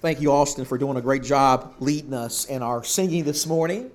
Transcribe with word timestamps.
Thank 0.00 0.22
you, 0.22 0.32
Austin, 0.32 0.64
for 0.64 0.78
doing 0.78 0.96
a 0.96 1.02
great 1.02 1.22
job 1.22 1.74
leading 1.78 2.14
us 2.14 2.46
in 2.46 2.62
our 2.62 2.82
singing 2.82 3.22
this 3.22 3.46
morning. 3.46 3.90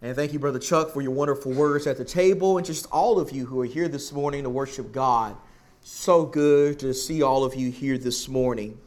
And 0.00 0.14
thank 0.14 0.32
you, 0.32 0.38
Brother 0.38 0.60
Chuck, 0.60 0.92
for 0.92 1.00
your 1.00 1.10
wonderful 1.10 1.50
words 1.50 1.88
at 1.88 1.96
the 1.98 2.04
table, 2.04 2.58
and 2.58 2.64
just 2.64 2.86
all 2.92 3.18
of 3.18 3.32
you 3.32 3.44
who 3.44 3.60
are 3.60 3.64
here 3.64 3.88
this 3.88 4.12
morning 4.12 4.44
to 4.44 4.50
worship 4.50 4.92
God. 4.92 5.36
So 5.82 6.26
good 6.26 6.78
to 6.78 6.94
see 6.94 7.22
all 7.22 7.42
of 7.42 7.56
you 7.56 7.72
here 7.72 7.98
this 7.98 8.28
morning. 8.28 8.78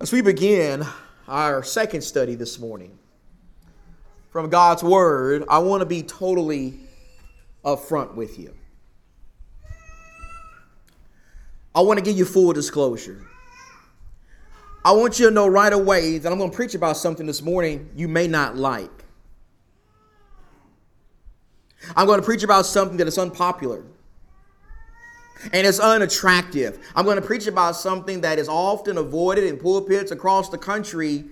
As 0.00 0.10
we 0.10 0.20
begin 0.20 0.84
our 1.28 1.62
second 1.62 2.02
study 2.02 2.34
this 2.34 2.58
morning 2.58 2.98
from 4.32 4.50
God's 4.50 4.82
Word, 4.82 5.44
I 5.48 5.58
want 5.58 5.80
to 5.80 5.86
be 5.86 6.02
totally 6.02 6.74
upfront 7.64 8.14
with 8.14 8.36
you. 8.36 8.52
I 11.72 11.82
want 11.82 12.00
to 12.00 12.04
give 12.04 12.18
you 12.18 12.24
full 12.24 12.52
disclosure. 12.52 13.24
I 14.88 14.92
want 14.92 15.18
you 15.18 15.26
to 15.26 15.30
know 15.30 15.46
right 15.46 15.74
away 15.74 16.16
that 16.16 16.32
I'm 16.32 16.38
going 16.38 16.50
to 16.50 16.56
preach 16.56 16.74
about 16.74 16.96
something 16.96 17.26
this 17.26 17.42
morning 17.42 17.90
you 17.94 18.08
may 18.08 18.26
not 18.26 18.56
like. 18.56 19.04
I'm 21.94 22.06
going 22.06 22.18
to 22.18 22.24
preach 22.24 22.42
about 22.42 22.64
something 22.64 22.96
that 22.96 23.06
is 23.06 23.18
unpopular 23.18 23.84
and 25.52 25.66
it's 25.66 25.78
unattractive. 25.78 26.78
I'm 26.96 27.04
going 27.04 27.20
to 27.20 27.26
preach 27.26 27.46
about 27.46 27.76
something 27.76 28.22
that 28.22 28.38
is 28.38 28.48
often 28.48 28.96
avoided 28.96 29.44
in 29.44 29.58
pulpits 29.58 30.10
across 30.10 30.48
the 30.48 30.56
country, 30.56 31.26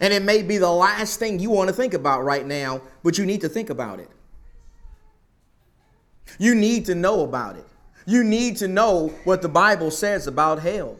and 0.00 0.14
it 0.14 0.22
may 0.22 0.42
be 0.42 0.56
the 0.56 0.72
last 0.72 1.18
thing 1.18 1.38
you 1.38 1.50
want 1.50 1.68
to 1.68 1.74
think 1.74 1.92
about 1.92 2.24
right 2.24 2.46
now, 2.46 2.80
but 3.02 3.18
you 3.18 3.26
need 3.26 3.42
to 3.42 3.48
think 3.50 3.68
about 3.68 4.00
it. 4.00 4.08
You 6.38 6.54
need 6.54 6.86
to 6.86 6.94
know 6.94 7.24
about 7.24 7.56
it. 7.56 7.66
You 8.06 8.24
need 8.24 8.56
to 8.56 8.68
know 8.68 9.08
what 9.24 9.42
the 9.42 9.50
Bible 9.50 9.90
says 9.90 10.26
about 10.26 10.60
hell. 10.60 10.96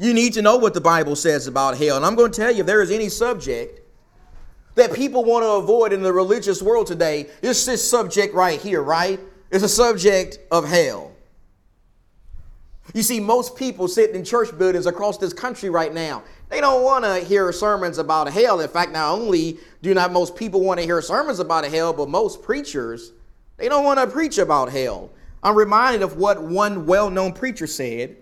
You 0.00 0.14
need 0.14 0.32
to 0.32 0.42
know 0.42 0.56
what 0.56 0.72
the 0.72 0.80
Bible 0.80 1.14
says 1.14 1.46
about 1.46 1.76
hell. 1.76 1.98
And 1.98 2.06
I'm 2.06 2.14
going 2.14 2.32
to 2.32 2.40
tell 2.40 2.50
you 2.50 2.60
if 2.60 2.66
there 2.66 2.80
is 2.80 2.90
any 2.90 3.10
subject 3.10 3.82
that 4.74 4.94
people 4.94 5.26
want 5.26 5.44
to 5.44 5.50
avoid 5.50 5.92
in 5.92 6.00
the 6.00 6.10
religious 6.10 6.62
world 6.62 6.86
today, 6.86 7.26
it's 7.42 7.66
this 7.66 7.88
subject 7.88 8.34
right 8.34 8.58
here, 8.58 8.82
right? 8.82 9.20
It's 9.50 9.62
a 9.62 9.68
subject 9.68 10.38
of 10.50 10.66
hell. 10.66 11.12
You 12.94 13.02
see, 13.02 13.20
most 13.20 13.56
people 13.56 13.88
sitting 13.88 14.16
in 14.16 14.24
church 14.24 14.56
buildings 14.56 14.86
across 14.86 15.18
this 15.18 15.34
country 15.34 15.68
right 15.68 15.92
now, 15.92 16.22
they 16.48 16.62
don't 16.62 16.82
want 16.82 17.04
to 17.04 17.16
hear 17.16 17.52
sermons 17.52 17.98
about 17.98 18.32
hell. 18.32 18.60
In 18.60 18.68
fact, 18.70 18.92
not 18.92 19.12
only 19.12 19.58
do 19.82 19.92
not 19.92 20.12
most 20.12 20.34
people 20.34 20.62
want 20.62 20.80
to 20.80 20.86
hear 20.86 21.02
sermons 21.02 21.40
about 21.40 21.66
hell, 21.66 21.92
but 21.92 22.08
most 22.08 22.42
preachers, 22.42 23.12
they 23.58 23.68
don't 23.68 23.84
want 23.84 24.00
to 24.00 24.06
preach 24.06 24.38
about 24.38 24.72
hell. 24.72 25.10
I'm 25.42 25.54
reminded 25.54 26.00
of 26.00 26.16
what 26.16 26.42
one 26.42 26.86
well 26.86 27.10
known 27.10 27.34
preacher 27.34 27.66
said 27.66 28.16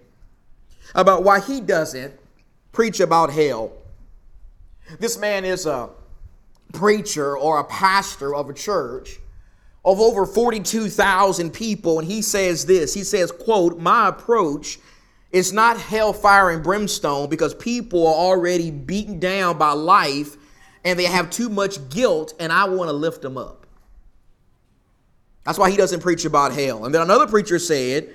about 0.95 1.25
why 1.25 1.41
he 1.41 1.61
doesn't 1.61 2.15
preach 2.73 3.01
about 3.01 3.33
hell. 3.33 3.73
This 4.99 5.19
man 5.19 5.45
is 5.45 5.67
a 5.67 5.91
preacher 6.73 7.37
or 7.37 7.59
a 7.59 7.65
pastor 7.65 8.35
of 8.35 8.49
a 8.51 8.55
church 8.55 9.19
of 9.85 10.01
over 10.01 10.27
42,000 10.27 11.51
people 11.53 11.99
and 11.99 12.09
he 12.09 12.23
says 12.23 12.67
this. 12.67 12.95
He 12.95 13.05
says 13.05 13.31
quote 13.31 13.79
my 13.79 14.09
approach 14.09 14.79
is 15.31 15.53
not 15.53 15.79
hellfire 15.79 16.51
and 16.51 16.63
brimstone 16.63 17.29
because 17.29 17.55
people 17.55 18.07
are 18.07 18.15
already 18.15 18.71
beaten 18.71 19.19
down 19.19 19.59
by 19.59 19.73
life 19.73 20.37
and 20.85 20.99
they 20.99 21.05
have 21.05 21.31
too 21.31 21.49
much 21.49 21.89
guilt 21.91 22.35
and 22.41 22.53
I 22.53 22.69
want 22.69 22.89
to 22.89 22.93
lift 22.93 23.23
them 23.23 23.37
up. 23.37 23.67
That's 25.45 25.59
why 25.59 25.71
he 25.71 25.77
doesn't 25.77 26.01
preach 26.01 26.25
about 26.25 26.53
hell. 26.53 26.85
And 26.85 26.95
then 26.95 27.03
another 27.03 27.27
preacher 27.27 27.59
said 27.59 28.15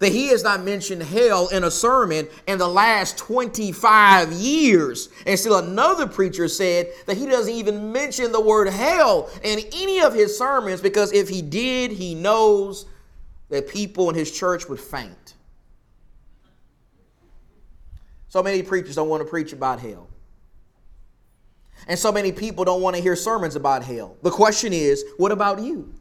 that 0.00 0.12
he 0.12 0.28
has 0.28 0.42
not 0.42 0.62
mentioned 0.62 1.02
hell 1.02 1.48
in 1.48 1.64
a 1.64 1.70
sermon 1.70 2.28
in 2.46 2.58
the 2.58 2.68
last 2.68 3.18
25 3.18 4.32
years. 4.32 5.08
And 5.26 5.38
still 5.38 5.58
another 5.58 6.06
preacher 6.06 6.48
said 6.48 6.88
that 7.06 7.16
he 7.16 7.26
doesn't 7.26 7.52
even 7.52 7.92
mention 7.92 8.32
the 8.32 8.40
word 8.40 8.68
hell 8.68 9.30
in 9.42 9.60
any 9.72 10.00
of 10.00 10.14
his 10.14 10.36
sermons 10.36 10.80
because 10.80 11.12
if 11.12 11.28
he 11.28 11.42
did, 11.42 11.92
he 11.92 12.14
knows 12.14 12.86
that 13.50 13.68
people 13.68 14.10
in 14.10 14.16
his 14.16 14.30
church 14.30 14.68
would 14.68 14.80
faint. 14.80 15.34
So 18.28 18.42
many 18.42 18.62
preachers 18.62 18.96
don't 18.96 19.08
want 19.08 19.22
to 19.22 19.28
preach 19.28 19.52
about 19.52 19.78
hell. 19.78 20.08
And 21.86 21.98
so 21.98 22.10
many 22.10 22.32
people 22.32 22.64
don't 22.64 22.80
want 22.80 22.96
to 22.96 23.02
hear 23.02 23.14
sermons 23.14 23.56
about 23.56 23.84
hell. 23.84 24.16
The 24.22 24.30
question 24.30 24.72
is, 24.72 25.04
what 25.18 25.32
about 25.32 25.60
you? 25.60 25.94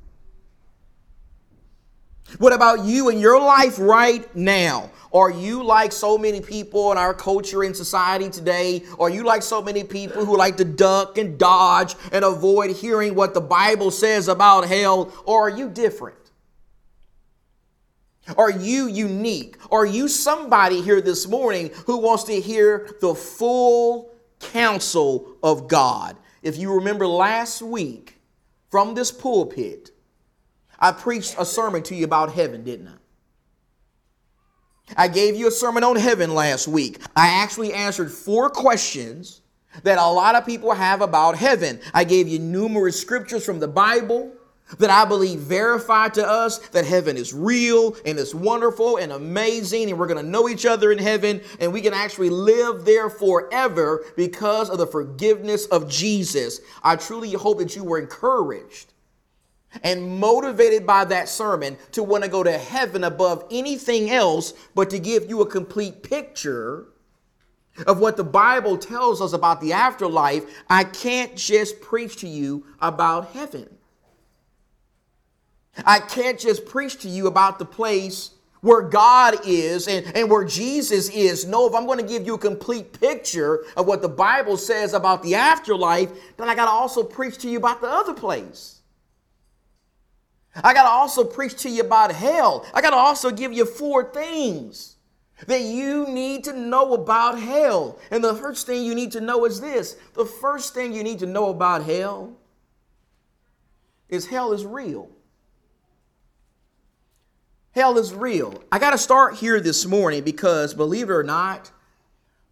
What 2.39 2.53
about 2.53 2.85
you 2.85 3.09
and 3.09 3.19
your 3.19 3.39
life 3.39 3.78
right 3.78 4.34
now? 4.35 4.89
Are 5.13 5.29
you 5.29 5.63
like 5.63 5.91
so 5.91 6.17
many 6.17 6.41
people 6.41 6.91
in 6.91 6.97
our 6.97 7.13
culture 7.13 7.63
and 7.63 7.75
society 7.75 8.29
today? 8.29 8.84
Are 9.00 9.09
you 9.09 9.23
like 9.23 9.44
so 9.44 9.61
many 9.61 9.84
people 9.84 10.25
who 10.25 10.35
like 10.35 10.57
to 10.57 10.66
duck 10.66 11.19
and 11.19 11.38
dodge 11.38 11.95
and 12.12 12.25
avoid 12.25 12.75
hearing 12.75 13.13
what 13.13 13.35
the 13.35 13.41
Bible 13.41 13.91
says 13.91 14.28
about 14.28 14.66
hell? 14.66 15.13
Or 15.25 15.47
are 15.47 15.56
you 15.56 15.69
different? 15.69 16.17
Are 18.38 18.50
you 18.51 18.88
unique? 18.88 19.57
Are 19.69 19.85
you 19.85 20.07
somebody 20.07 20.81
here 20.81 21.01
this 21.01 21.28
morning 21.28 21.69
who 21.85 21.97
wants 21.97 22.23
to 22.25 22.39
hear 22.39 22.95
the 23.01 23.13
full 23.13 24.16
counsel 24.39 25.38
of 25.44 25.67
God? 25.67 26.17
If 26.41 26.57
you 26.57 26.73
remember 26.75 27.06
last 27.06 27.62
week 27.62 28.17
from 28.72 28.95
this 28.95 29.12
pulpit, 29.12 29.91
I 30.83 30.91
preached 30.91 31.38
a 31.39 31.45
sermon 31.45 31.81
to 31.83 31.95
you 31.95 32.03
about 32.03 32.33
heaven, 32.33 32.66
didn't 32.66 32.89
I? 32.89 35.05
I 35.05 35.07
gave 35.07 35.33
you 35.33 35.47
a 35.47 35.51
sermon 35.51 35.81
on 35.81 35.95
heaven 35.95 36.35
last 36.35 36.67
week. 36.67 36.99
I 37.16 37.41
actually 37.41 37.71
answered 37.71 38.11
four 38.11 38.49
questions 38.49 39.39
that 39.83 39.97
a 39.97 40.05
lot 40.05 40.35
of 40.35 40.45
people 40.45 40.73
have 40.73 40.99
about 40.99 41.38
heaven. 41.38 41.79
I 41.94 42.03
gave 42.03 42.27
you 42.27 42.38
numerous 42.38 42.99
scriptures 42.99 43.45
from 43.45 43.61
the 43.61 43.67
Bible 43.67 44.33
that 44.77 44.89
I 44.89 45.05
believe 45.05 45.39
verify 45.39 46.09
to 46.09 46.27
us 46.27 46.57
that 46.69 46.83
heaven 46.83 47.15
is 47.15 47.33
real 47.33 47.95
and 48.05 48.19
it's 48.19 48.35
wonderful 48.35 48.97
and 48.97 49.13
amazing, 49.13 49.89
and 49.89 49.97
we're 49.97 50.07
going 50.07 50.21
to 50.21 50.29
know 50.29 50.50
each 50.50 50.65
other 50.65 50.91
in 50.91 50.97
heaven, 50.97 51.39
and 51.61 51.71
we 51.71 51.79
can 51.79 51.94
actually 51.94 52.29
live 52.29 52.83
there 52.83 53.09
forever 53.09 54.03
because 54.17 54.69
of 54.69 54.79
the 54.79 54.88
forgiveness 54.88 55.65
of 55.67 55.89
Jesus. 55.89 56.59
I 56.83 56.97
truly 56.97 57.31
hope 57.31 57.59
that 57.59 57.73
you 57.73 57.85
were 57.85 58.00
encouraged 58.00 58.93
and 59.81 60.19
motivated 60.19 60.85
by 60.85 61.06
that 61.06 61.29
sermon 61.29 61.78
to 61.91 62.03
want 62.03 62.23
to 62.23 62.29
go 62.29 62.44
to 62.44 62.57
heaven 62.57 63.03
above 63.03 63.45
anything 63.50 64.11
else, 64.11 64.53
but 64.75 64.89
to 64.91 65.00
give 65.00 65.29
you 65.29 65.41
a 65.41 65.45
complete 65.45 66.03
picture 66.03 66.88
of 67.88 68.00
what 68.00 68.17
the 68.17 68.23
Bible 68.23 68.78
tells 68.78 69.22
us 69.22 69.33
about 69.33 69.59
the 69.59 69.73
afterlife, 69.73 70.44
I 70.69 70.83
can't 70.83 71.35
just 71.35 71.81
preach 71.81 72.17
to 72.17 72.28
you 72.28 72.66
about 72.79 73.29
heaven. 73.29 73.67
I 75.85 76.00
can't 76.00 76.39
just 76.39 76.66
preach 76.66 77.00
to 77.00 77.09
you 77.09 77.25
about 77.25 77.57
the 77.57 77.66
place 77.66 78.31
where 78.62 78.81
God 78.81 79.45
is 79.45 79.88
and, 79.88 80.06
and 80.16 80.29
where 80.29 80.45
Jesus 80.45 81.09
is. 81.09 81.45
No, 81.45 81.67
if 81.67 81.73
I'm 81.73 81.85
going 81.85 82.00
to 82.00 82.06
give 82.06 82.25
you 82.25 82.35
a 82.35 82.39
complete 82.39 82.97
picture 82.97 83.66
of 83.75 83.88
what 83.88 84.01
the 84.01 84.09
Bible 84.09 84.56
says 84.56 84.94
about 84.94 85.22
the 85.22 85.35
afterlife, 85.35 86.09
then 86.38 86.47
I 86.47 86.56
got 86.56 86.66
to 86.66 86.72
also 86.72 87.03
preach 87.03 87.39
to 87.39 87.50
you 87.50 87.57
about 87.57 87.81
the 87.81 87.88
other 87.88 88.13
place. 88.13 88.79
I 90.56 90.74
got 90.74 90.84
to 90.84 90.90
also 90.90 91.24
preach 91.24 91.56
to 91.64 91.69
you 91.69 91.81
about 91.81 92.12
hell. 92.12 92.66
I 92.74 92.81
got 92.81 92.91
to 92.91 92.96
also 92.96 93.31
give 93.31 93.53
you 93.53 93.66
four 93.66 94.12
things 94.14 94.97
that 95.47 95.62
you 95.62 96.08
need 96.08 96.44
to 96.46 96.53
know 96.53 96.94
about 96.94 97.40
hell. 97.40 98.00
And 98.12 98.24
the 98.24 98.36
first 98.36 98.68
thing 98.68 98.84
you 98.84 98.94
need 98.94 99.12
to 99.13 99.22
know 99.22 99.46
is 99.46 99.59
this 99.59 99.97
the 100.13 100.25
first 100.25 100.74
thing 100.74 100.94
you 100.94 101.03
need 101.03 101.19
to 101.19 101.25
know 101.25 101.50
about 101.50 101.84
hell 101.84 102.38
is 104.09 104.28
hell 104.28 104.53
is 104.53 104.66
real. 104.66 105.09
Hell 107.72 107.97
is 107.97 108.13
real. 108.13 108.63
I 108.72 108.77
got 108.77 108.92
to 108.92 109.00
start 109.00 109.36
here 109.36 109.60
this 109.60 109.88
morning 109.88 110.24
because, 110.24 110.75
believe 110.75 111.10
it 111.10 111.13
or 111.13 111.24
not, 111.24 111.72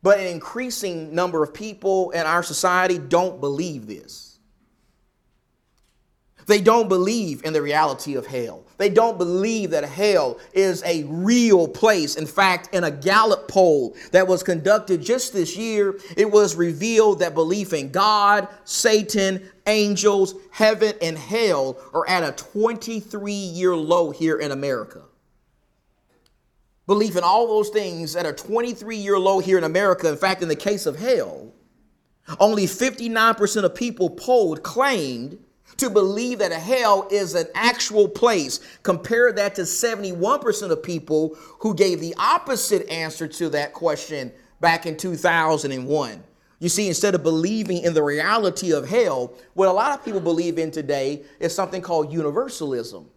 but 0.02 0.20
an 0.20 0.25
increasing 0.25 1.14
number 1.14 1.44
of 1.44 1.54
people 1.54 2.10
in 2.10 2.25
our 2.25 2.42
society 2.42 2.98
don't 2.98 3.40
believe 3.40 3.86
this. 3.86 4.31
They 6.48 6.62
don't 6.62 6.90
believe 6.90 7.44
in 7.44 7.54
the 7.54 7.62
reality 7.62 8.16
of 8.16 8.26
hell. 8.26 8.64
They 8.78 8.90
don't 8.90 9.18
believe 9.18 9.72
that 9.72 9.84
hell 9.84 10.40
is 10.54 10.84
a 10.84 11.04
real 11.04 11.68
place. 11.68 12.16
In 12.16 12.26
fact, 12.26 12.74
in 12.74 12.84
a 12.84 12.92
Gallup 12.92 13.48
poll 13.48 13.96
that 14.12 14.28
was 14.28 14.42
conducted 14.42 15.02
just 15.02 15.34
this 15.34 15.56
year, 15.56 16.00
it 16.18 16.30
was 16.30 16.56
revealed 16.56 17.20
that 17.20 17.34
belief 17.34 17.74
in 17.74 17.92
God, 17.92 18.48
Satan, 18.64 19.48
angels, 19.68 20.36
heaven, 20.50 20.94
and 21.02 21.18
hell 21.18 21.78
are 21.94 22.08
at 22.10 22.24
a 22.24 22.32
23 22.32 23.32
year 23.32 23.76
low 23.76 24.12
here 24.12 24.40
in 24.40 24.52
America. 24.52 25.04
Belief 26.88 27.16
in 27.16 27.24
all 27.24 27.48
those 27.48 27.70
things 27.70 28.16
at 28.16 28.26
a 28.26 28.34
23 28.34 28.98
year 28.98 29.18
low 29.20 29.40
here 29.40 29.58
in 29.58 29.64
America. 29.64 30.10
In 30.10 30.18
fact, 30.18 30.42
in 30.42 30.50
the 30.50 30.56
case 30.56 30.86
of 30.86 30.98
hell, 30.98 31.54
only 32.40 32.66
59% 32.66 33.64
of 33.64 33.76
people 33.76 34.10
polled 34.10 34.64
claimed 34.64 35.38
to 35.78 35.90
believe 35.90 36.40
that 36.40 36.52
a 36.52 36.60
hell 36.60 37.08
is 37.12 37.36
an 37.36 37.48
actual 37.56 38.08
place. 38.08 38.60
Compare 38.84 39.32
that 39.34 39.56
to 39.56 39.62
71% 39.62 40.72
of 40.72 40.84
people 40.84 41.36
who 41.60 41.74
gave 41.74 42.00
the 42.00 42.16
opposite 42.18 42.90
answer 42.90 43.28
to 43.28 43.50
that 43.50 43.74
question 43.74 44.32
back 44.60 44.86
in 44.86 44.98
2001. 44.98 46.24
You 46.60 46.70
see, 46.70 46.88
instead 46.88 47.16
of 47.16 47.24
believing 47.24 47.80
in 47.80 47.96
the 47.96 48.04
reality 48.04 48.72
of 48.72 48.88
hell, 48.88 49.34
what 49.56 49.68
a 49.68 49.72
lot 49.72 49.98
of 49.98 50.06
people 50.06 50.20
believe 50.20 50.60
in 50.60 50.70
today 50.70 51.24
is 51.40 51.56
something 51.56 51.82
called 51.82 52.14
universalism. 52.14 53.10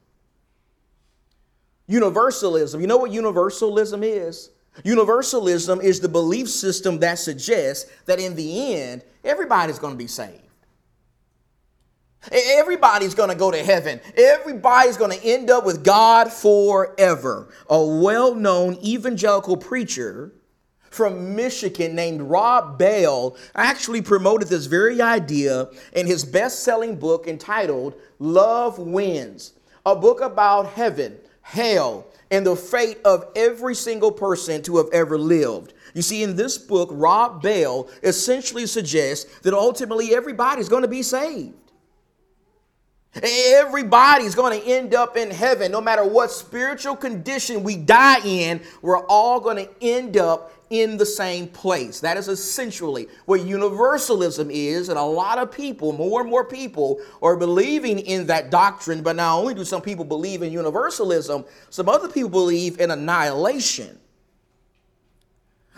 Universalism, 1.86 2.80
you 2.80 2.86
know 2.86 2.96
what 2.96 3.10
universalism 3.10 4.02
is? 4.02 4.50
Universalism 4.82 5.80
is 5.82 6.00
the 6.00 6.08
belief 6.08 6.48
system 6.48 6.98
that 7.00 7.18
suggests 7.18 7.90
that 8.06 8.18
in 8.18 8.34
the 8.34 8.74
end, 8.74 9.04
everybody's 9.22 9.78
going 9.78 9.92
to 9.92 9.98
be 9.98 10.06
saved. 10.06 10.40
Everybody's 12.32 13.14
going 13.14 13.30
to 13.30 13.34
go 13.34 13.50
to 13.50 13.62
heaven. 13.62 14.00
Everybody's 14.16 14.96
going 14.96 15.18
to 15.18 15.24
end 15.24 15.50
up 15.50 15.64
with 15.64 15.84
God 15.84 16.32
forever. 16.32 17.48
A 17.68 17.84
well 17.84 18.34
known 18.34 18.74
evangelical 18.84 19.56
preacher 19.56 20.32
from 20.94 21.34
Michigan 21.34 21.94
named 21.94 22.22
Rob 22.22 22.78
Bell 22.78 23.36
actually 23.54 24.00
promoted 24.00 24.48
this 24.48 24.66
very 24.66 25.02
idea 25.02 25.68
in 25.92 26.06
his 26.06 26.24
best 26.24 26.60
selling 26.62 26.96
book 26.96 27.26
entitled 27.26 27.94
Love 28.20 28.78
Wins, 28.78 29.54
a 29.84 29.96
book 29.96 30.20
about 30.20 30.68
heaven, 30.68 31.18
hell, 31.42 32.06
and 32.30 32.46
the 32.46 32.56
fate 32.56 32.98
of 33.04 33.26
every 33.34 33.74
single 33.74 34.12
person 34.12 34.62
to 34.62 34.76
have 34.76 34.88
ever 34.92 35.18
lived. 35.18 35.74
You 35.94 36.02
see, 36.02 36.22
in 36.22 36.36
this 36.36 36.58
book, 36.58 36.88
Rob 36.92 37.42
Bell 37.42 37.88
essentially 38.02 38.66
suggests 38.66 39.40
that 39.40 39.52
ultimately 39.52 40.14
everybody's 40.14 40.68
going 40.68 40.82
to 40.82 40.88
be 40.88 41.02
saved. 41.02 41.54
Everybody's 43.22 44.34
going 44.34 44.60
to 44.60 44.66
end 44.66 44.94
up 44.94 45.16
in 45.16 45.30
heaven. 45.30 45.70
No 45.70 45.80
matter 45.80 46.04
what 46.04 46.30
spiritual 46.30 46.96
condition 46.96 47.62
we 47.62 47.76
die 47.76 48.20
in, 48.24 48.60
we're 48.82 49.06
all 49.06 49.40
going 49.40 49.56
to 49.56 49.70
end 49.80 50.16
up 50.16 50.52
in 50.70 50.96
the 50.96 51.06
same 51.06 51.46
place. 51.46 52.00
That 52.00 52.16
is 52.16 52.26
essentially 52.26 53.06
what 53.26 53.44
universalism 53.44 54.50
is. 54.50 54.88
And 54.88 54.98
a 54.98 55.02
lot 55.02 55.38
of 55.38 55.52
people, 55.52 55.92
more 55.92 56.20
and 56.22 56.30
more 56.30 56.44
people, 56.44 57.00
are 57.22 57.36
believing 57.36 58.00
in 58.00 58.26
that 58.26 58.50
doctrine. 58.50 59.02
But 59.02 59.16
not 59.16 59.38
only 59.38 59.54
do 59.54 59.64
some 59.64 59.82
people 59.82 60.04
believe 60.04 60.42
in 60.42 60.52
universalism, 60.52 61.44
some 61.70 61.88
other 61.88 62.08
people 62.08 62.30
believe 62.30 62.80
in 62.80 62.90
annihilation 62.90 63.98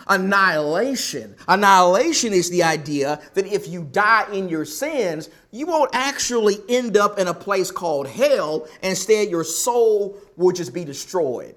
annihilation. 0.09 1.35
Annihilation 1.47 2.33
is 2.33 2.49
the 2.49 2.63
idea 2.63 3.21
that 3.33 3.45
if 3.47 3.67
you 3.67 3.83
die 3.83 4.27
in 4.31 4.49
your 4.49 4.65
sins, 4.65 5.29
you 5.51 5.65
won't 5.65 5.91
actually 5.93 6.57
end 6.69 6.97
up 6.97 7.19
in 7.19 7.27
a 7.27 7.33
place 7.33 7.71
called 7.71 8.07
hell. 8.07 8.67
Instead, 8.81 9.29
your 9.29 9.43
soul 9.43 10.17
will 10.35 10.51
just 10.51 10.73
be 10.73 10.85
destroyed. 10.85 11.55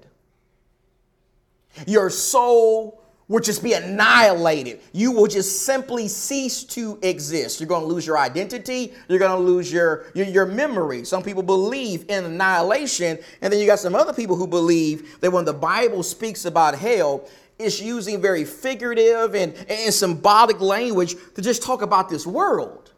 Your 1.87 2.09
soul 2.09 3.01
will 3.31 3.39
just 3.39 3.63
be 3.63 3.71
annihilated. 3.71 4.81
You 4.91 5.13
will 5.13 5.27
just 5.27 5.65
simply 5.65 6.09
cease 6.09 6.65
to 6.65 6.99
exist. 7.01 7.61
You're 7.61 7.69
going 7.69 7.83
to 7.83 7.87
lose 7.87 8.05
your 8.05 8.17
identity. 8.17 8.93
You're 9.07 9.19
going 9.19 9.31
to 9.31 9.37
lose 9.37 9.71
your, 9.71 10.05
your, 10.13 10.27
your, 10.27 10.45
memory. 10.45 11.05
Some 11.05 11.23
people 11.23 11.41
believe 11.41 12.03
in 12.09 12.25
annihilation. 12.25 13.17
And 13.41 13.53
then 13.53 13.61
you 13.61 13.65
got 13.65 13.79
some 13.79 13.95
other 13.95 14.11
people 14.11 14.35
who 14.35 14.47
believe 14.47 15.21
that 15.21 15.31
when 15.31 15.45
the 15.45 15.53
Bible 15.53 16.03
speaks 16.03 16.43
about 16.43 16.75
hell, 16.75 17.25
it's 17.63 17.81
using 17.81 18.21
very 18.21 18.45
figurative 18.45 19.35
and, 19.35 19.53
and 19.69 19.93
symbolic 19.93 20.59
language 20.59 21.15
to 21.35 21.41
just 21.41 21.63
talk 21.63 21.81
about 21.81 22.09
this 22.09 22.25
world. 22.25 22.91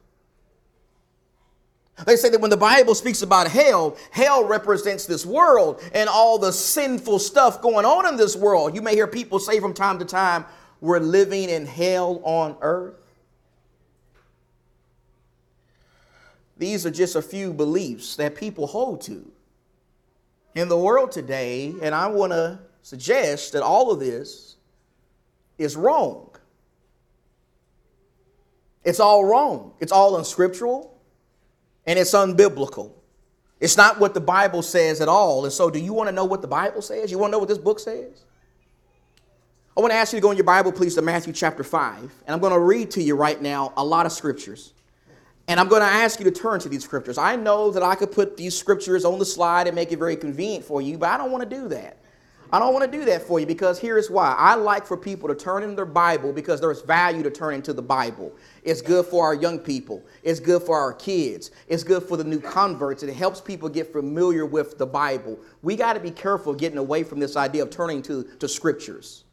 They 2.05 2.15
say 2.15 2.29
that 2.29 2.41
when 2.41 2.49
the 2.49 2.57
Bible 2.57 2.95
speaks 2.95 3.21
about 3.21 3.47
hell, 3.47 3.97
hell 4.11 4.45
represents 4.45 5.05
this 5.05 5.25
world 5.25 5.81
and 5.93 6.09
all 6.09 6.39
the 6.39 6.51
sinful 6.51 7.19
stuff 7.19 7.61
going 7.61 7.85
on 7.85 8.07
in 8.07 8.17
this 8.17 8.35
world. 8.35 8.75
You 8.75 8.81
may 8.81 8.95
hear 8.95 9.07
people 9.07 9.39
say 9.39 9.59
from 9.59 9.73
time 9.73 9.99
to 9.99 10.05
time, 10.05 10.45
we're 10.81 10.99
living 10.99 11.49
in 11.49 11.65
hell 11.65 12.19
on 12.23 12.57
earth. 12.61 12.95
These 16.57 16.85
are 16.85 16.91
just 16.91 17.15
a 17.15 17.21
few 17.21 17.53
beliefs 17.53 18.15
that 18.15 18.35
people 18.35 18.67
hold 18.67 19.01
to. 19.01 19.31
In 20.55 20.69
the 20.69 20.77
world 20.77 21.11
today, 21.11 21.73
and 21.81 21.95
I 21.95 22.07
want 22.07 22.31
to 22.31 22.59
suggest 22.81 23.53
that 23.53 23.63
all 23.63 23.91
of 23.91 23.99
this 23.99 24.52
is 25.57 25.75
wrong. 25.75 26.29
It's 28.83 28.99
all 28.99 29.25
wrong. 29.25 29.73
It's 29.79 29.91
all 29.91 30.17
unscriptural 30.17 30.93
and 31.85 31.97
it's 31.97 32.13
unbiblical. 32.13 32.91
It's 33.59 33.77
not 33.77 33.99
what 33.99 34.13
the 34.13 34.21
Bible 34.21 34.61
says 34.61 34.99
at 34.99 35.07
all. 35.07 35.45
And 35.45 35.53
so, 35.53 35.69
do 35.69 35.79
you 35.79 35.93
want 35.93 36.09
to 36.09 36.11
know 36.11 36.25
what 36.25 36.41
the 36.41 36.47
Bible 36.47 36.81
says? 36.81 37.11
You 37.11 37.17
want 37.17 37.29
to 37.29 37.33
know 37.33 37.39
what 37.39 37.47
this 37.47 37.57
book 37.57 37.79
says? 37.79 38.25
I 39.75 39.81
want 39.81 39.91
to 39.91 39.97
ask 39.97 40.13
you 40.13 40.17
to 40.19 40.21
go 40.21 40.31
in 40.31 40.37
your 40.37 40.43
Bible, 40.43 40.71
please, 40.71 40.95
to 40.95 41.01
Matthew 41.01 41.33
chapter 41.33 41.63
5. 41.63 41.99
And 41.99 42.11
I'm 42.27 42.39
going 42.39 42.53
to 42.53 42.59
read 42.59 42.91
to 42.91 43.01
you 43.01 43.15
right 43.15 43.41
now 43.41 43.73
a 43.77 43.83
lot 43.83 44.05
of 44.05 44.11
scriptures. 44.11 44.73
And 45.47 45.59
I'm 45.59 45.67
going 45.67 45.81
to 45.81 45.87
ask 45.87 46.19
you 46.19 46.25
to 46.25 46.31
turn 46.31 46.59
to 46.59 46.69
these 46.69 46.83
scriptures. 46.83 47.17
I 47.17 47.35
know 47.35 47.71
that 47.71 47.83
I 47.83 47.95
could 47.95 48.11
put 48.11 48.37
these 48.37 48.57
scriptures 48.57 49.03
on 49.03 49.17
the 49.17 49.25
slide 49.25 49.67
and 49.67 49.75
make 49.75 49.91
it 49.91 49.97
very 49.97 50.15
convenient 50.15 50.63
for 50.63 50.81
you, 50.81 50.97
but 50.97 51.09
I 51.09 51.17
don't 51.17 51.31
want 51.31 51.49
to 51.49 51.55
do 51.55 51.67
that. 51.69 51.97
I 52.53 52.59
don't 52.59 52.71
want 52.71 52.85
to 52.85 52.97
do 52.99 53.03
that 53.05 53.23
for 53.23 53.39
you 53.39 53.47
because 53.47 53.79
here's 53.79 54.11
why. 54.11 54.35
I 54.37 54.53
like 54.53 54.85
for 54.85 54.95
people 54.95 55.27
to 55.27 55.33
turn 55.33 55.63
in 55.63 55.75
their 55.75 55.87
Bible 55.87 56.31
because 56.31 56.61
there's 56.61 56.83
value 56.83 57.23
to 57.23 57.31
turn 57.31 57.55
into 57.55 57.73
the 57.73 57.81
Bible. 57.81 58.31
It's 58.61 58.79
good 58.79 59.07
for 59.07 59.25
our 59.25 59.33
young 59.33 59.57
people. 59.57 60.03
It's 60.21 60.39
good 60.39 60.61
for 60.61 60.77
our 60.77 60.93
kids. 60.93 61.49
It's 61.67 61.83
good 61.83 62.03
for 62.03 62.15
the 62.15 62.23
new 62.23 62.39
converts. 62.39 63.01
It 63.01 63.11
helps 63.11 63.41
people 63.41 63.69
get 63.69 63.91
familiar 63.91 64.45
with 64.45 64.77
the 64.77 64.85
Bible. 64.85 65.39
We 65.63 65.75
got 65.75 65.93
to 65.93 65.99
be 65.99 66.11
careful 66.11 66.53
getting 66.53 66.77
away 66.77 67.01
from 67.01 67.19
this 67.19 67.35
idea 67.35 67.63
of 67.63 67.71
turning 67.71 68.03
to, 68.03 68.23
to 68.37 68.47
scriptures. 68.47 69.23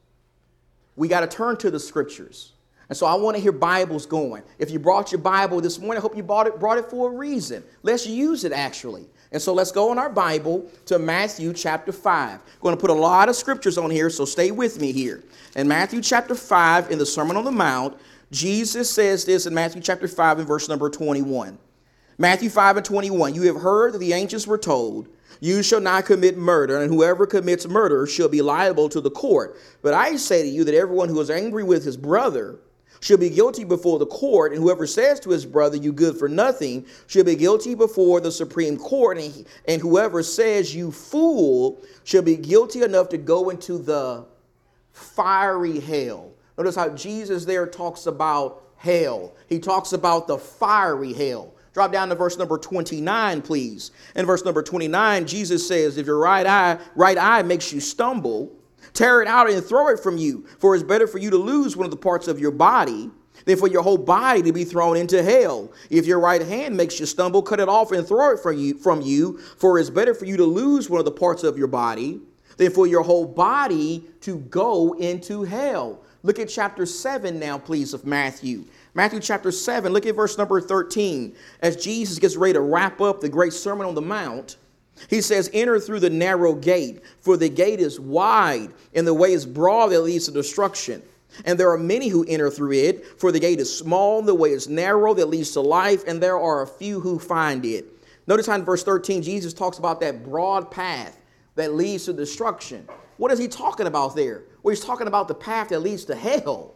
We 0.97 1.07
got 1.07 1.21
to 1.21 1.27
turn 1.27 1.59
to 1.59 1.71
the 1.71 1.79
scriptures. 1.79 2.55
And 2.89 2.97
so 2.97 3.05
I 3.05 3.15
want 3.17 3.37
to 3.37 3.43
hear 3.43 3.53
Bibles 3.53 4.07
going. 4.07 4.43
If 4.59 4.71
you 4.71 4.79
brought 4.79 5.13
your 5.13 5.21
Bible 5.21 5.61
this 5.61 5.79
morning, 5.79 5.99
I 5.99 6.01
hope 6.01 6.17
you 6.17 6.23
brought 6.23 6.47
it, 6.47 6.59
brought 6.59 6.79
it 6.79 6.87
for 6.89 7.13
a 7.13 7.15
reason. 7.15 7.63
Let's 7.83 8.07
use 8.07 8.45
it 8.45 8.53
actually. 8.53 9.11
And 9.33 9.41
so 9.41 9.55
let's 9.55 9.71
go 9.71 9.93
in 9.93 9.99
our 9.99 10.11
Bible 10.11 10.69
to 10.87 10.99
Matthew 10.99 11.53
chapter 11.53 11.93
5. 11.93 12.33
I'm 12.33 12.41
going 12.61 12.77
to 12.77 12.81
put 12.81 12.91
a 12.91 12.95
lot 12.95 13.29
of 13.29 13.37
scriptures 13.37 13.79
on 13.79 13.91
here, 13.91 14.11
so 14.11 14.25
stay 14.25 14.51
with 14.51 14.81
me 14.81 14.93
here. 14.93 15.23
In 15.55 15.69
Matthew 15.69 16.01
chapter 16.01 16.35
5, 16.35 16.91
in 16.91 16.99
the 16.99 17.07
Sermon 17.07 17.37
on 17.37 17.45
the 17.45 17.53
Mount, 17.53 17.97
Jesus 18.33 18.91
says 18.91 19.25
this 19.25 19.47
in 19.47 19.55
Matthew 19.55 19.83
chapter 19.83 20.09
5 20.09 20.41
and 20.41 20.49
verse 20.49 20.69
number 20.69 20.91
21. 20.91 21.59
Matthew 22.19 22.51
5 22.51 22.79
and 22.79 22.85
21, 22.85 23.35
you 23.35 23.43
have 23.43 23.57
heard 23.57 23.95
that 23.95 23.99
the 23.99 24.13
ancients 24.13 24.47
were 24.47 24.59
told, 24.59 25.09
You 25.41 25.63
shall 25.63 25.81
not 25.81 26.07
commit 26.07 26.37
murder, 26.37 26.83
and 26.83 26.93
whoever 26.93 27.25
commits 27.25 27.69
murder 27.69 28.07
shall 28.07 28.29
be 28.29 28.43
liable 28.43 28.89
to 28.89 29.01
the 29.01 29.11
court. 29.11 29.57
But 29.81 29.95
I 29.95 30.17
say 30.17 30.43
to 30.43 30.49
you 30.49 30.65
that 30.65 30.75
everyone 30.75 31.09
who 31.09 31.21
is 31.21 31.31
angry 31.31 31.63
with 31.63 31.85
his 31.85 31.97
brother 31.97 32.59
shall 33.01 33.17
be 33.17 33.31
guilty 33.31 33.65
before 33.65 33.99
the 33.99 34.07
court, 34.07 34.53
and 34.53 34.61
whoever 34.61 34.87
says 34.87 35.19
to 35.21 35.31
his 35.31 35.45
brother, 35.45 35.77
You 35.77 35.93
good 35.93 36.19
for 36.19 36.29
nothing, 36.29 36.87
shall 37.07 37.25
be 37.25 37.35
guilty 37.35 37.75
before 37.75 38.21
the 38.21 38.31
Supreme 38.31 38.77
Court, 38.77 39.19
and, 39.19 39.33
he, 39.33 39.45
and 39.67 39.81
whoever 39.81 40.23
says, 40.23 40.75
You 40.75 40.93
fool, 40.93 41.83
shall 42.05 42.23
be 42.23 42.37
guilty 42.37 42.83
enough 42.83 43.09
to 43.11 43.19
go 43.19 43.51
into 43.51 43.79
the 43.79 44.27
fiery 44.93 45.81
hell. 45.81 46.33
Notice 46.59 46.77
how 46.77 46.91
Jesus 46.91 47.45
there 47.45 47.67
talks 47.67 48.07
about 48.07 48.63
hell. 48.77 49.35
He 49.49 49.59
talks 49.59 49.93
about 49.93 50.27
the 50.27 50.39
fiery 50.39 51.13
hell. 51.13 51.55
Drop 51.73 51.93
down 51.93 52.09
to 52.09 52.15
verse 52.15 52.37
number 52.37 52.59
29, 52.59 53.43
please. 53.43 53.93
In 54.17 54.27
verse 54.27 54.45
number 54.45 54.63
29, 54.63 55.27
Jesus 55.27 55.67
says, 55.67 55.97
If 55.97 56.07
your 56.07 56.19
right 56.19 56.47
eye, 56.47 56.79
right 56.97 57.17
eye 57.17 57.43
makes 57.43 57.73
you 57.73 57.81
stumble, 57.81 58.53
Tear 58.93 59.23
it 59.23 59.29
out 59.29 59.51
and 59.51 59.65
throw 59.65 59.89
it 59.89 60.01
from 60.01 60.17
you, 60.17 60.47
for 60.59 60.75
it's 60.75 60.85
better 60.85 61.07
for 61.07 61.19
you 61.19 61.31
to 61.31 61.37
lose 61.37 61.77
one 61.77 61.85
of 61.85 61.91
the 61.91 61.97
parts 61.97 62.29
of 62.29 62.39
your 62.39 62.51
body 62.51 63.11
than 63.45 63.57
for 63.57 63.69
your 63.69 63.83
whole 63.83 63.99
body 63.99 64.43
to 64.43 64.53
be 64.53 64.65
thrown 64.65 64.97
into 64.97 65.23
hell. 65.23 65.73
If 65.89 66.07
your 66.07 66.21
right 66.21 66.43
hand 66.43 66.77
makes 66.77 67.01
you 67.01 67.07
stumble, 67.07 67.43
cut 67.43 67.61
it 67.61 67.69
off 67.69 67.93
and 67.93 68.07
throw 68.07 68.33
it 68.33 68.41
from 68.41 68.59
you, 68.59 68.77
from 68.79 69.01
you, 69.01 69.39
for 69.39 69.79
it's 69.79 69.91
better 69.91 70.15
for 70.15 70.25
you 70.25 70.37
to 70.37 70.45
lose 70.45 70.91
one 70.91 70.99
of 70.99 71.05
the 71.05 71.11
parts 71.11 71.43
of 71.43 71.57
your 71.57 71.69
body 71.69 72.21
than 72.57 72.71
for 72.71 72.87
your 72.87 73.03
whole 73.03 73.27
body 73.27 74.05
to 74.21 74.39
go 74.39 74.93
into 74.95 75.45
hell. 75.45 76.03
Look 76.23 76.39
at 76.39 76.51
chapter 76.51 76.85
7 76.85 77.39
now, 77.39 77.57
please, 77.57 77.95
of 77.95 78.05
Matthew. 78.05 78.67
Matthew 78.93 79.21
chapter 79.21 79.51
7, 79.51 79.93
look 79.93 80.05
at 80.05 80.15
verse 80.15 80.37
number 80.37 80.61
13. 80.61 81.35
As 81.63 81.77
Jesus 81.77 82.19
gets 82.19 82.37
ready 82.37 82.53
to 82.55 82.61
wrap 82.61 83.01
up 83.01 83.21
the 83.21 83.29
great 83.29 83.55
Sermon 83.55 83.87
on 83.87 83.95
the 83.95 84.03
Mount, 84.03 84.57
he 85.09 85.21
says, 85.21 85.51
Enter 85.53 85.81
through 85.81 86.01
the 86.01 86.11
narrow 86.11 86.55
gate, 86.55 87.03
for 87.21 87.37
the 87.37 87.49
gate 87.49 87.81
is 87.81 87.99
wide 87.99 88.73
and 88.95 89.07
the 89.07 89.15
way 89.15 89.33
is 89.33 89.47
broad 89.47 89.89
that 89.89 90.01
leads 90.01 90.27
to 90.27 90.33
destruction. 90.33 91.03
And 91.45 91.59
there 91.59 91.71
are 91.71 91.79
many 91.79 92.09
who 92.09 92.25
enter 92.29 92.51
through 92.51 92.73
it, 92.73 93.21
for 93.21 93.31
the 93.31 93.39
gate 93.39 93.61
is 93.61 93.75
small, 93.77 94.19
and 94.19 94.29
the 94.29 94.35
way 94.35 94.51
is 94.51 94.69
narrow 94.69 95.15
that 95.15 95.27
leads 95.27 95.53
to 95.53 95.61
life, 95.61 96.03
and 96.07 96.21
there 96.21 96.39
are 96.39 96.63
a 96.63 96.67
few 96.67 97.01
who 97.01 97.19
find 97.19 97.65
it. 97.65 97.87
Notice 98.27 98.47
how 98.47 98.55
in 98.55 98.65
verse 98.65 98.83
13, 98.83 99.23
Jesus 99.23 99.53
talks 99.53 99.79
about 99.79 100.01
that 100.01 100.25
broad 100.25 100.71
path 100.71 101.21
that 101.55 101.75
leads 101.75 102.05
to 102.07 102.13
destruction. 102.13 102.87
What 103.17 103.31
is 103.31 103.39
he 103.39 103.49
talking 103.49 103.87
about 103.87 104.17
there? 104.17 104.45
Well, 104.63 104.75
he's 104.75 104.85
talking 104.85 105.07
about 105.07 105.29
the 105.29 105.35
path 105.35 105.69
that 105.71 105.81
leads 105.81 106.05
to 106.07 106.15
hell. 106.15 106.75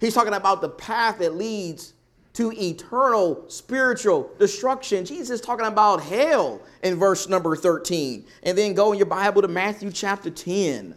He's 0.00 0.14
talking 0.14 0.34
about 0.34 0.60
the 0.60 0.68
path 0.68 1.18
that 1.18 1.34
leads 1.34 1.93
to 2.34 2.52
eternal 2.52 3.44
spiritual 3.48 4.30
destruction. 4.38 5.04
Jesus 5.04 5.40
is 5.40 5.40
talking 5.40 5.66
about 5.66 6.02
hell 6.02 6.60
in 6.82 6.96
verse 6.96 7.28
number 7.28 7.56
13. 7.56 8.24
And 8.42 8.58
then 8.58 8.74
go 8.74 8.92
in 8.92 8.98
your 8.98 9.06
Bible 9.06 9.42
to 9.42 9.48
Matthew 9.48 9.90
chapter 9.90 10.30
10. 10.30 10.96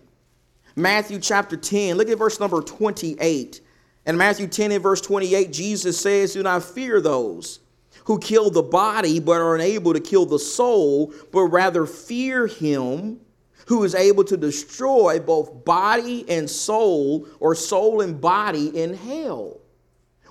Matthew 0.76 1.20
chapter 1.20 1.56
10, 1.58 1.98
look 1.98 2.10
at 2.10 2.18
verse 2.18 2.40
number 2.40 2.62
28. 2.62 3.62
In 4.06 4.18
Matthew 4.18 4.48
10 4.48 4.72
and 4.72 4.84
verse 4.84 5.02
28, 5.02 5.52
Jesus 5.52 6.00
says, 6.00 6.34
Do 6.34 6.44
not 6.44 6.64
fear 6.64 7.02
those 7.02 7.60
who 8.06 8.20
kill 8.20 8.50
the 8.50 8.64
body 8.64 9.20
but 9.20 9.34
are 9.34 9.56
unable 9.56 9.94
to 9.94 10.00
kill 10.00 10.26
the 10.26 10.40
soul, 10.40 11.14
but 11.32 11.44
rather 11.44 11.86
fear 11.86 12.48
him 12.48 13.20
who 13.68 13.84
is 13.84 13.94
able 13.96 14.24
to 14.24 14.38
destroy 14.38 15.20
both 15.20 15.66
body 15.66 16.26
and 16.30 16.50
soul, 16.50 17.28
or 17.40 17.54
soul 17.54 18.02
and 18.02 18.22
body 18.22 18.68
in 18.82 18.94
hell. 18.94 19.60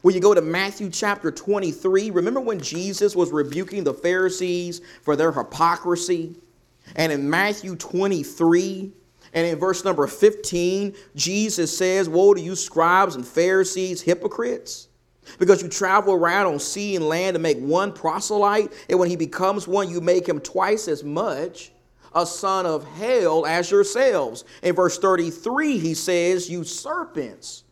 When 0.07 0.15
you 0.15 0.21
go 0.21 0.35
to 0.35 0.41
Matthew 0.41 0.89
chapter 0.89 1.33
23, 1.33 2.13
remember 2.13 2.39
when 2.39 2.61
Jesus 2.61 3.17
was 3.17 3.33
rebuking 3.33 3.83
the 3.83 3.93
Pharisees 3.93 4.81
for 5.03 5.17
their 5.17 5.33
hypocrisy? 5.33 6.37
And 6.95 7.11
in 7.11 7.29
Matthew 7.29 7.75
23, 7.75 8.93
and 9.33 9.47
in 9.49 9.59
verse 9.59 9.85
number 9.85 10.07
15, 10.07 10.95
Jesus 11.17 11.77
says, 11.77 12.09
Woe 12.09 12.35
to 12.35 12.41
you, 12.41 12.55
scribes 12.55 13.17
and 13.17 13.27
Pharisees, 13.27 14.01
hypocrites! 14.01 14.87
Because 15.41 15.61
you 15.61 15.69
travel 15.69 16.15
around 16.15 16.47
on 16.47 16.61
sea 16.61 16.95
and 16.95 17.09
land 17.09 17.35
to 17.35 17.41
make 17.41 17.59
one 17.59 17.93
proselyte, 17.93 18.73
and 18.89 19.01
when 19.01 19.11
he 19.11 19.17
becomes 19.17 19.67
one, 19.67 19.91
you 19.91 20.01
make 20.01 20.29
him 20.29 20.39
twice 20.39 20.87
as 20.87 21.03
much 21.03 21.73
a 22.15 22.25
son 22.25 22.65
of 22.65 22.87
hell 22.93 23.45
as 23.45 23.73
yourselves. 23.73 24.45
In 24.63 24.77
verse 24.77 25.01
33, 25.01 25.79
he 25.79 25.95
says, 25.95 26.49
You 26.49 26.63
serpents, 26.63 27.65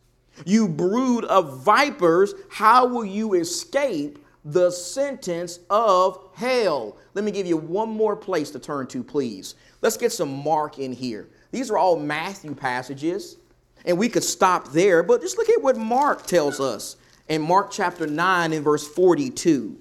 you 0.44 0.68
brood 0.68 1.24
of 1.26 1.62
vipers, 1.62 2.34
how 2.50 2.86
will 2.86 3.04
you 3.04 3.34
escape 3.34 4.18
the 4.44 4.70
sentence 4.70 5.60
of 5.70 6.18
hell? 6.34 6.96
Let 7.14 7.24
me 7.24 7.30
give 7.30 7.46
you 7.46 7.56
one 7.56 7.90
more 7.90 8.16
place 8.16 8.50
to 8.50 8.58
turn 8.58 8.86
to, 8.88 9.02
please. 9.02 9.54
Let's 9.80 9.96
get 9.96 10.12
some 10.12 10.42
Mark 10.42 10.78
in 10.78 10.92
here. 10.92 11.28
These 11.50 11.70
are 11.70 11.78
all 11.78 11.96
Matthew 11.96 12.54
passages, 12.54 13.36
and 13.84 13.96
we 13.98 14.08
could 14.08 14.24
stop 14.24 14.72
there, 14.72 15.02
but 15.02 15.20
just 15.20 15.38
look 15.38 15.48
at 15.48 15.62
what 15.62 15.76
Mark 15.76 16.26
tells 16.26 16.58
us 16.60 16.96
in 17.28 17.42
Mark 17.42 17.70
chapter 17.70 18.06
9 18.06 18.52
and 18.52 18.64
verse 18.64 18.86
42. 18.86 19.78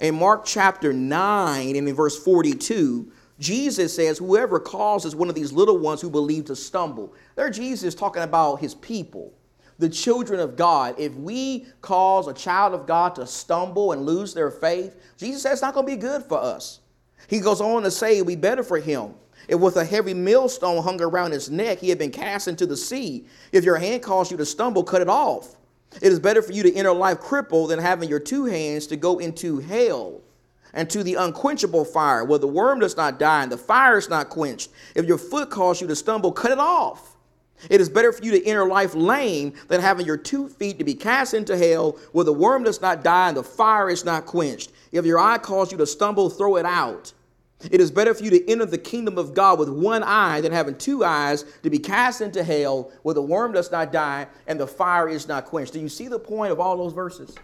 In 0.00 0.14
Mark 0.16 0.44
chapter 0.44 0.92
9 0.92 1.76
and 1.76 1.88
in 1.88 1.94
verse 1.94 2.22
42, 2.22 3.10
Jesus 3.38 3.94
says, 3.94 4.18
Whoever 4.18 4.58
causes 4.58 5.14
one 5.14 5.28
of 5.28 5.34
these 5.34 5.52
little 5.52 5.78
ones 5.78 6.00
who 6.00 6.10
believe 6.10 6.46
to 6.46 6.56
stumble. 6.56 7.14
There, 7.34 7.50
Jesus 7.50 7.94
talking 7.94 8.22
about 8.22 8.56
his 8.56 8.74
people, 8.74 9.32
the 9.78 9.88
children 9.88 10.40
of 10.40 10.56
God. 10.56 10.94
If 10.98 11.14
we 11.14 11.66
cause 11.80 12.28
a 12.28 12.34
child 12.34 12.74
of 12.74 12.86
God 12.86 13.14
to 13.16 13.26
stumble 13.26 13.92
and 13.92 14.06
lose 14.06 14.34
their 14.34 14.50
faith, 14.50 14.96
Jesus 15.16 15.42
says 15.42 15.54
it's 15.54 15.62
not 15.62 15.74
going 15.74 15.86
to 15.86 15.92
be 15.92 16.00
good 16.00 16.22
for 16.22 16.38
us. 16.38 16.80
He 17.28 17.40
goes 17.40 17.60
on 17.60 17.82
to 17.82 17.90
say 17.90 18.18
it 18.18 18.22
would 18.22 18.28
be 18.28 18.36
better 18.36 18.62
for 18.62 18.78
him 18.78 19.14
if 19.48 19.60
with 19.60 19.76
a 19.76 19.84
heavy 19.84 20.14
millstone 20.14 20.82
hung 20.82 21.00
around 21.00 21.32
his 21.32 21.50
neck 21.50 21.78
he 21.78 21.88
had 21.88 21.98
been 21.98 22.10
cast 22.10 22.48
into 22.48 22.66
the 22.66 22.76
sea. 22.76 23.26
If 23.52 23.64
your 23.64 23.76
hand 23.76 24.02
caused 24.02 24.30
you 24.30 24.36
to 24.38 24.46
stumble, 24.46 24.82
cut 24.82 25.02
it 25.02 25.08
off. 25.08 25.56
It 26.02 26.12
is 26.12 26.18
better 26.18 26.42
for 26.42 26.52
you 26.52 26.62
to 26.64 26.74
enter 26.74 26.92
life 26.92 27.20
crippled 27.20 27.70
than 27.70 27.78
having 27.78 28.08
your 28.08 28.20
two 28.20 28.44
hands 28.44 28.86
to 28.88 28.96
go 28.96 29.18
into 29.18 29.60
hell 29.60 30.20
and 30.74 30.90
to 30.90 31.02
the 31.02 31.14
unquenchable 31.14 31.84
fire, 31.84 32.24
where 32.24 32.38
the 32.38 32.46
worm 32.46 32.80
does 32.80 32.96
not 32.96 33.18
die 33.18 33.42
and 33.42 33.50
the 33.50 33.56
fire 33.56 33.96
is 33.96 34.10
not 34.10 34.28
quenched. 34.28 34.70
If 34.94 35.06
your 35.06 35.16
foot 35.16 35.48
causes 35.48 35.80
you 35.80 35.86
to 35.88 35.96
stumble, 35.96 36.32
cut 36.32 36.52
it 36.52 36.58
off. 36.58 37.15
It 37.70 37.80
is 37.80 37.88
better 37.88 38.12
for 38.12 38.24
you 38.24 38.30
to 38.32 38.46
enter 38.46 38.66
life 38.66 38.94
lame 38.94 39.54
than 39.68 39.80
having 39.80 40.06
your 40.06 40.16
two 40.16 40.48
feet 40.48 40.78
to 40.78 40.84
be 40.84 40.94
cast 40.94 41.34
into 41.34 41.56
hell, 41.56 41.98
where 42.12 42.24
the 42.24 42.32
worm 42.32 42.64
does 42.64 42.80
not 42.80 43.02
die 43.02 43.28
and 43.28 43.36
the 43.36 43.42
fire 43.42 43.90
is 43.90 44.04
not 44.04 44.26
quenched. 44.26 44.72
If 44.92 45.04
your 45.04 45.18
eye 45.18 45.38
causes 45.38 45.72
you 45.72 45.78
to 45.78 45.86
stumble, 45.86 46.30
throw 46.30 46.56
it 46.56 46.66
out. 46.66 47.12
It 47.70 47.80
is 47.80 47.90
better 47.90 48.12
for 48.12 48.22
you 48.22 48.30
to 48.30 48.50
enter 48.50 48.66
the 48.66 48.76
kingdom 48.76 49.16
of 49.16 49.32
God 49.32 49.58
with 49.58 49.70
one 49.70 50.02
eye 50.02 50.42
than 50.42 50.52
having 50.52 50.76
two 50.76 51.04
eyes 51.04 51.44
to 51.62 51.70
be 51.70 51.78
cast 51.78 52.20
into 52.20 52.44
hell, 52.44 52.92
where 53.02 53.14
the 53.14 53.22
worm 53.22 53.52
does 53.52 53.72
not 53.72 53.92
die 53.92 54.26
and 54.46 54.60
the 54.60 54.66
fire 54.66 55.08
is 55.08 55.26
not 55.26 55.46
quenched. 55.46 55.72
Do 55.72 55.80
you 55.80 55.88
see 55.88 56.08
the 56.08 56.18
point 56.18 56.52
of 56.52 56.60
all 56.60 56.76
those 56.76 56.92
verses? 56.92 57.34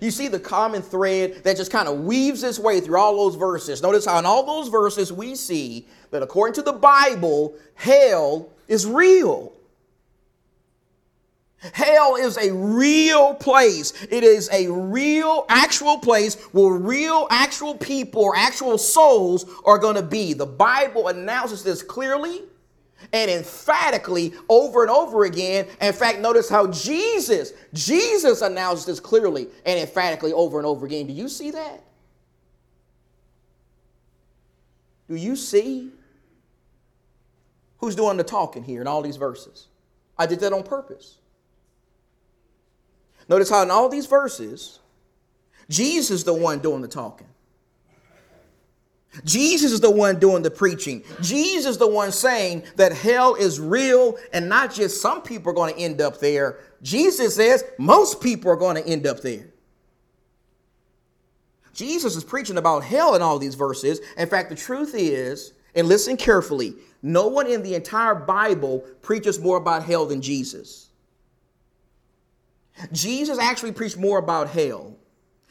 You 0.00 0.10
see 0.10 0.28
the 0.28 0.40
common 0.40 0.82
thread 0.82 1.44
that 1.44 1.56
just 1.56 1.70
kind 1.70 1.88
of 1.88 2.00
weaves 2.00 2.42
its 2.42 2.58
way 2.58 2.80
through 2.80 2.98
all 2.98 3.16
those 3.16 3.36
verses. 3.36 3.82
Notice 3.82 4.06
how 4.06 4.18
in 4.18 4.26
all 4.26 4.44
those 4.44 4.68
verses 4.68 5.12
we 5.12 5.34
see 5.34 5.86
that 6.10 6.22
according 6.22 6.54
to 6.54 6.62
the 6.62 6.72
Bible, 6.72 7.54
hell 7.74 8.48
is 8.68 8.86
real. 8.86 9.52
Hell 11.72 12.16
is 12.16 12.36
a 12.38 12.52
real 12.52 13.34
place. 13.34 13.92
It 14.10 14.24
is 14.24 14.48
a 14.52 14.68
real, 14.68 15.46
actual 15.48 15.98
place 15.98 16.34
where 16.52 16.72
real, 16.72 17.28
actual 17.30 17.76
people 17.76 18.22
or 18.22 18.36
actual 18.36 18.78
souls 18.78 19.46
are 19.64 19.78
going 19.78 19.94
to 19.94 20.02
be. 20.02 20.32
The 20.32 20.46
Bible 20.46 21.08
announces 21.08 21.62
this 21.62 21.82
clearly 21.82 22.42
and 23.12 23.30
emphatically 23.30 24.32
over 24.48 24.82
and 24.82 24.90
over 24.90 25.24
again. 25.24 25.66
In 25.80 25.92
fact, 25.92 26.20
notice 26.20 26.48
how 26.48 26.66
Jesus, 26.68 27.52
Jesus 27.72 28.42
announced 28.42 28.86
this 28.86 29.00
clearly 29.00 29.48
and 29.64 29.78
emphatically 29.78 30.32
over 30.32 30.58
and 30.58 30.66
over 30.66 30.86
again. 30.86 31.06
Do 31.06 31.12
you 31.12 31.28
see 31.28 31.50
that? 31.52 31.82
Do 35.08 35.16
you 35.16 35.36
see 35.36 35.90
who's 37.78 37.96
doing 37.96 38.16
the 38.16 38.24
talking 38.24 38.62
here 38.62 38.80
in 38.80 38.86
all 38.86 39.02
these 39.02 39.16
verses? 39.16 39.66
I 40.16 40.26
did 40.26 40.40
that 40.40 40.52
on 40.52 40.62
purpose. 40.62 41.18
Notice 43.28 43.50
how 43.50 43.62
in 43.62 43.70
all 43.70 43.88
these 43.88 44.06
verses, 44.06 44.78
Jesus 45.68 46.10
is 46.10 46.24
the 46.24 46.34
one 46.34 46.60
doing 46.60 46.82
the 46.82 46.88
talking. 46.88 47.28
Jesus 49.24 49.72
is 49.72 49.80
the 49.80 49.90
one 49.90 50.18
doing 50.18 50.42
the 50.42 50.50
preaching. 50.50 51.04
Jesus 51.20 51.72
is 51.72 51.78
the 51.78 51.86
one 51.86 52.12
saying 52.12 52.64
that 52.76 52.92
hell 52.92 53.34
is 53.34 53.60
real 53.60 54.16
and 54.32 54.48
not 54.48 54.72
just 54.72 55.02
some 55.02 55.22
people 55.22 55.50
are 55.50 55.54
going 55.54 55.74
to 55.74 55.80
end 55.80 56.00
up 56.00 56.18
there. 56.18 56.58
Jesus 56.82 57.36
says 57.36 57.62
most 57.78 58.22
people 58.22 58.50
are 58.50 58.56
going 58.56 58.82
to 58.82 58.88
end 58.88 59.06
up 59.06 59.20
there. 59.20 59.48
Jesus 61.74 62.16
is 62.16 62.24
preaching 62.24 62.56
about 62.56 62.84
hell 62.84 63.14
in 63.14 63.22
all 63.22 63.38
these 63.38 63.54
verses. 63.54 64.00
In 64.16 64.28
fact, 64.28 64.50
the 64.50 64.56
truth 64.56 64.94
is, 64.94 65.52
and 65.74 65.88
listen 65.88 66.16
carefully, 66.16 66.74
no 67.02 67.28
one 67.28 67.46
in 67.46 67.62
the 67.62 67.74
entire 67.74 68.14
Bible 68.14 68.80
preaches 69.00 69.38
more 69.38 69.56
about 69.56 69.84
hell 69.84 70.06
than 70.06 70.22
Jesus. 70.22 70.88
Jesus 72.92 73.38
actually 73.38 73.72
preached 73.72 73.98
more 73.98 74.18
about 74.18 74.48
hell 74.48 74.96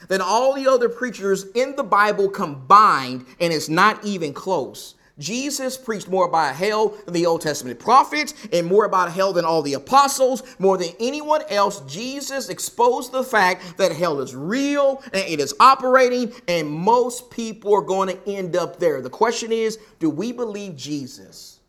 than 0.08 0.22
all 0.22 0.54
the 0.54 0.68
other 0.68 0.90
preachers 0.90 1.46
in 1.56 1.76
the 1.76 1.84
Bible 1.84 2.30
combined, 2.30 3.26
and 3.40 3.54
it's 3.54 3.70
not 3.70 4.04
even 4.04 4.34
close. 4.34 4.96
Jesus 5.22 5.78
preached 5.78 6.10
more 6.10 6.26
about 6.26 6.56
hell 6.56 6.90
than 7.06 7.14
the 7.14 7.26
Old 7.26 7.42
Testament 7.42 7.80
prophets 7.80 8.34
and 8.52 8.66
more 8.66 8.86
about 8.86 9.12
hell 9.12 9.34
than 9.34 9.46
all 9.46 9.62
the 9.62 9.76
apostles. 9.76 10.44
More 10.60 10.78
than 10.78 10.90
anyone 11.00 11.44
else, 11.50 11.82
Jesus 11.82 12.50
exposed 12.50 13.12
the 13.12 13.24
fact 13.24 13.78
that 13.78 13.92
hell 13.92 14.20
is 14.20 14.36
real 14.36 15.04
and 15.14 15.24
it 15.28 15.40
is 15.40 15.54
operating, 15.60 16.34
and 16.48 16.68
most 16.68 17.30
people 17.30 17.74
are 17.74 17.82
going 17.82 18.10
to 18.10 18.30
end 18.30 18.56
up 18.56 18.80
there. 18.80 19.02
The 19.02 19.10
question 19.10 19.52
is 19.52 19.78
do 20.00 20.10
we 20.10 20.32
believe 20.32 20.76
Jesus? 20.76 21.60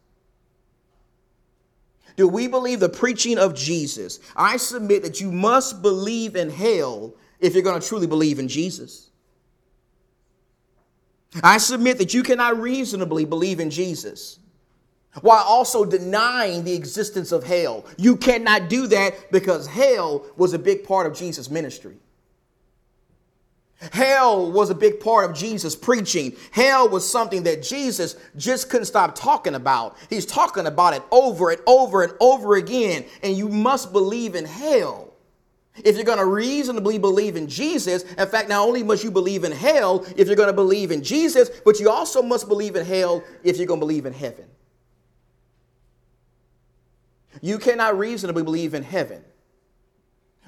Do 2.16 2.28
we 2.28 2.46
believe 2.46 2.80
the 2.80 2.88
preaching 2.88 3.38
of 3.38 3.54
Jesus? 3.54 4.20
I 4.36 4.58
submit 4.58 5.02
that 5.02 5.20
you 5.20 5.32
must 5.32 5.80
believe 5.80 6.36
in 6.36 6.50
hell 6.50 7.14
if 7.42 7.54
you're 7.54 7.62
going 7.62 7.78
to 7.80 7.86
truly 7.86 8.06
believe 8.06 8.38
in 8.38 8.48
Jesus. 8.48 9.10
I 11.42 11.58
submit 11.58 11.98
that 11.98 12.14
you 12.14 12.22
cannot 12.22 12.58
reasonably 12.58 13.24
believe 13.24 13.60
in 13.60 13.70
Jesus 13.70 14.38
while 15.20 15.44
also 15.44 15.84
denying 15.84 16.64
the 16.64 16.74
existence 16.74 17.32
of 17.32 17.44
hell. 17.44 17.84
You 17.98 18.16
cannot 18.16 18.70
do 18.70 18.86
that 18.86 19.30
because 19.30 19.66
hell 19.66 20.24
was 20.36 20.54
a 20.54 20.58
big 20.58 20.84
part 20.84 21.06
of 21.06 21.14
Jesus' 21.14 21.50
ministry. 21.50 21.96
Hell 23.90 24.52
was 24.52 24.70
a 24.70 24.74
big 24.74 25.00
part 25.00 25.28
of 25.28 25.36
Jesus' 25.36 25.74
preaching. 25.74 26.36
Hell 26.52 26.88
was 26.88 27.08
something 27.08 27.42
that 27.42 27.62
Jesus 27.62 28.14
just 28.36 28.70
couldn't 28.70 28.86
stop 28.86 29.14
talking 29.14 29.56
about. 29.56 29.96
He's 30.08 30.24
talking 30.24 30.66
about 30.66 30.94
it 30.94 31.02
over 31.10 31.50
and 31.50 31.60
over 31.66 32.04
and 32.04 32.14
over 32.20 32.54
again. 32.54 33.04
And 33.24 33.36
you 33.36 33.48
must 33.48 33.92
believe 33.92 34.36
in 34.36 34.44
hell 34.44 35.11
if 35.76 35.96
you're 35.96 36.04
going 36.04 36.18
to 36.18 36.26
reasonably 36.26 36.98
believe 36.98 37.36
in 37.36 37.48
Jesus, 37.48 38.02
in 38.02 38.28
fact, 38.28 38.48
not 38.48 38.66
only 38.66 38.82
must 38.82 39.02
you 39.02 39.10
believe 39.10 39.44
in 39.44 39.52
hell 39.52 40.04
if 40.16 40.26
you're 40.26 40.36
going 40.36 40.48
to 40.48 40.52
believe 40.52 40.90
in 40.90 41.02
Jesus, 41.02 41.48
but 41.64 41.80
you 41.80 41.88
also 41.88 42.22
must 42.22 42.46
believe 42.48 42.76
in 42.76 42.84
hell 42.84 43.22
if 43.42 43.56
you're 43.56 43.66
going 43.66 43.80
to 43.80 43.86
believe 43.86 44.04
in 44.04 44.12
heaven. 44.12 44.44
You 47.40 47.58
cannot 47.58 47.98
reasonably 47.98 48.42
believe 48.42 48.74
in 48.74 48.82
heaven 48.82 49.24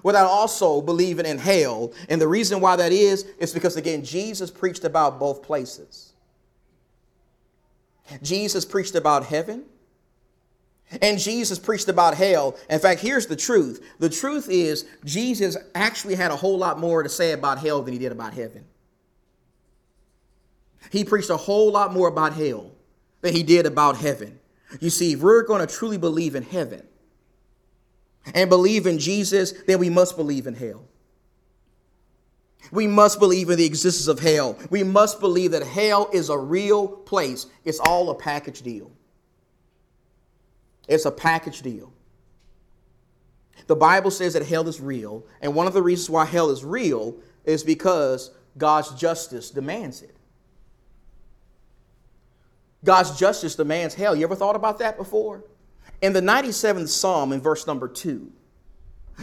without 0.03 0.27
also 0.27 0.83
believing 0.83 1.25
in 1.25 1.39
hell. 1.39 1.93
And 2.09 2.21
the 2.21 2.29
reason 2.29 2.61
why 2.61 2.77
that 2.77 2.93
is, 2.93 3.25
is 3.39 3.55
because, 3.55 3.77
again, 3.77 4.05
Jesus 4.05 4.51
preached 4.51 4.85
about 4.85 5.19
both 5.19 5.43
places. 5.43 6.13
Jesus 8.23 8.67
preached 8.67 8.95
about 8.95 9.25
heaven, 9.25 9.65
And 11.03 11.19
Jesus 11.19 11.59
preached 11.59 11.89
about 11.89 12.15
hell. 12.15 12.57
In 12.71 12.79
fact, 12.79 13.01
here's 13.01 13.27
the 13.27 13.37
truth 13.37 13.85
the 13.99 14.09
truth 14.09 14.49
is, 14.51 14.85
Jesus 15.05 15.57
actually 15.75 16.15
had 16.15 16.31
a 16.31 16.37
whole 16.37 16.59
lot 16.59 16.79
more 16.79 17.03
to 17.03 17.09
say 17.09 17.33
about 17.33 17.59
hell 17.59 17.83
than 17.83 17.93
he 17.93 17.99
did 17.99 18.13
about 18.13 18.35
heaven. 18.35 18.65
He 20.91 21.05
preached 21.05 21.31
a 21.31 21.37
whole 21.37 21.73
lot 21.73 21.93
more 21.93 22.09
about 22.09 22.35
hell 22.35 22.71
than 23.21 23.35
he 23.35 23.43
did 23.43 23.67
about 23.67 23.97
heaven. 23.97 24.39
You 24.81 24.91
see, 24.91 25.13
if 25.13 25.21
we're 25.21 25.43
going 25.43 25.67
to 25.67 25.73
truly 25.73 25.99
believe 25.99 26.35
in 26.35 26.43
heaven 26.43 26.87
and 28.35 28.49
believe 28.51 28.87
in 28.87 28.99
Jesus, 28.99 29.53
then 29.67 29.79
we 29.79 29.91
must 29.91 30.17
believe 30.17 30.47
in 30.47 30.55
hell. 30.55 30.85
We 32.71 32.87
must 32.87 33.19
believe 33.19 33.51
in 33.51 33.59
the 33.59 33.67
existence 33.67 34.09
of 34.09 34.19
hell. 34.19 34.59
We 34.71 34.83
must 34.83 35.21
believe 35.21 35.51
that 35.53 35.63
hell 35.63 36.09
is 36.13 36.29
a 36.29 36.39
real 36.39 36.89
place. 36.89 37.47
It's 37.65 37.79
all 37.79 38.11
a 38.11 38.15
package 38.15 38.63
deal. 38.63 38.91
It's 40.89 41.05
a 41.05 41.11
package 41.11 41.63
deal. 41.63 41.93
The 43.67 43.77
Bible 43.77 44.11
says 44.11 44.35
that 44.35 44.45
hell 44.45 44.69
is 44.69 44.81
real, 44.81 45.25
and 45.41 45.55
one 45.55 45.67
of 45.67 45.73
the 45.73 45.83
reasons 45.83 46.11
why 46.11 46.25
hell 46.25 46.51
is 46.51 46.65
real 46.65 47.17
is 47.45 47.63
because 47.65 48.31
God's 48.59 48.91
justice 48.91 49.51
demands 49.51 50.03
it. 50.03 50.17
God's 52.85 53.19
justice 53.19 53.57
demands 53.57 53.95
hell. 53.95 54.15
You 54.15 54.25
ever 54.25 54.37
thought 54.37 54.57
about 54.57 54.79
that 54.81 54.99
before? 54.99 55.45
In 56.03 56.13
the 56.13 56.21
97th 56.21 56.89
Psalm, 56.89 57.33
in 57.33 57.41
verse 57.41 57.67
number 57.67 57.89
2, 57.89 58.31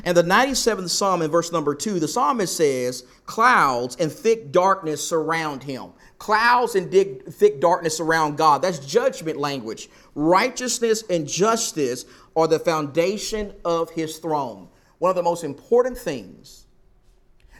and 0.05 0.15
the 0.15 0.23
97th 0.23 0.89
Psalm, 0.89 1.21
in 1.21 1.29
verse 1.29 1.51
number 1.51 1.75
2, 1.75 1.99
the 1.99 2.07
psalmist 2.07 2.55
says, 2.55 3.03
Clouds 3.25 3.97
and 3.97 4.11
thick 4.11 4.51
darkness 4.51 5.05
surround 5.05 5.63
him. 5.63 5.91
Clouds 6.17 6.75
and 6.75 6.91
thick 6.91 7.59
darkness 7.59 7.97
surround 7.97 8.37
God. 8.37 8.61
That's 8.61 8.79
judgment 8.79 9.37
language. 9.37 9.89
Righteousness 10.15 11.03
and 11.09 11.27
justice 11.27 12.05
are 12.35 12.47
the 12.47 12.59
foundation 12.59 13.53
of 13.65 13.89
his 13.89 14.17
throne. 14.17 14.69
One 14.99 15.09
of 15.09 15.15
the 15.15 15.23
most 15.23 15.43
important 15.43 15.97
things 15.97 16.65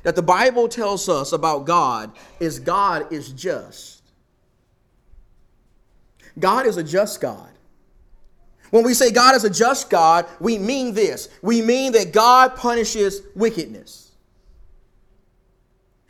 that 0.03 0.15
the 0.15 0.21
Bible 0.21 0.67
tells 0.67 1.09
us 1.09 1.31
about 1.31 1.65
God 1.65 2.11
is 2.39 2.59
God 2.59 3.11
is 3.11 3.29
just. 3.29 4.03
God 6.39 6.65
is 6.65 6.77
a 6.77 6.83
just 6.83 7.19
God. 7.19 7.49
When 8.71 8.83
we 8.83 8.93
say 8.93 9.11
God 9.11 9.35
is 9.35 9.43
a 9.43 9.49
just 9.49 9.89
God, 9.89 10.25
we 10.39 10.57
mean 10.57 10.93
this. 10.93 11.29
We 11.41 11.61
mean 11.61 11.91
that 11.91 12.11
God 12.11 12.55
punishes 12.55 13.21
wickedness. 13.35 14.11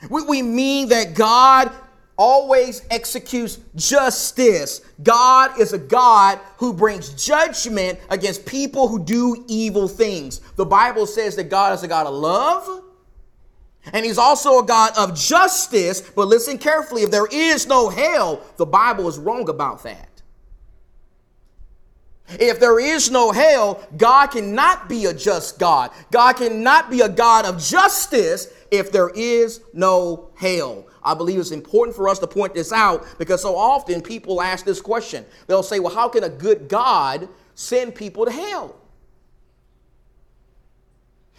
We 0.09 0.41
mean 0.41 0.89
that 0.89 1.13
God 1.13 1.71
always 2.17 2.83
executes 2.91 3.59
justice. 3.75 4.81
God 5.01 5.59
is 5.59 5.73
a 5.73 5.77
God 5.77 6.39
who 6.57 6.71
brings 6.71 7.09
judgment 7.09 7.99
against 8.09 8.45
people 8.45 8.87
who 8.87 9.03
do 9.03 9.43
evil 9.47 9.87
things. 9.87 10.39
The 10.55 10.65
Bible 10.65 11.07
says 11.07 11.35
that 11.37 11.45
God 11.45 11.73
is 11.73 11.83
a 11.83 11.87
God 11.87 12.05
of 12.05 12.13
love. 12.13 12.83
And 13.93 14.05
he's 14.05 14.19
also 14.19 14.59
a 14.59 14.65
God 14.65 14.91
of 14.95 15.15
justice. 15.15 16.01
But 16.01 16.27
listen 16.27 16.59
carefully 16.59 17.01
if 17.01 17.09
there 17.09 17.25
is 17.25 17.65
no 17.65 17.89
hell, 17.89 18.41
the 18.57 18.67
Bible 18.67 19.07
is 19.07 19.17
wrong 19.17 19.49
about 19.49 19.81
that. 19.83 20.10
If 22.39 22.59
there 22.59 22.79
is 22.79 23.11
no 23.11 23.31
hell, 23.31 23.81
God 23.97 24.27
cannot 24.27 24.87
be 24.89 25.05
a 25.05 25.13
just 25.13 25.59
God. 25.59 25.91
God 26.11 26.33
cannot 26.33 26.89
be 26.89 27.01
a 27.01 27.09
God 27.09 27.45
of 27.45 27.59
justice 27.59 28.47
if 28.71 28.91
there 28.91 29.09
is 29.09 29.61
no 29.73 30.29
hell. 30.35 30.85
I 31.03 31.13
believe 31.13 31.39
it's 31.39 31.51
important 31.51 31.95
for 31.95 32.07
us 32.07 32.19
to 32.19 32.27
point 32.27 32.53
this 32.53 32.71
out 32.71 33.05
because 33.17 33.41
so 33.41 33.55
often 33.55 34.01
people 34.01 34.41
ask 34.41 34.65
this 34.65 34.81
question. 34.81 35.25
They'll 35.47 35.63
say, 35.63 35.79
Well, 35.79 35.93
how 35.93 36.09
can 36.09 36.23
a 36.23 36.29
good 36.29 36.67
God 36.67 37.27
send 37.55 37.95
people 37.95 38.25
to 38.25 38.31
hell? 38.31 38.75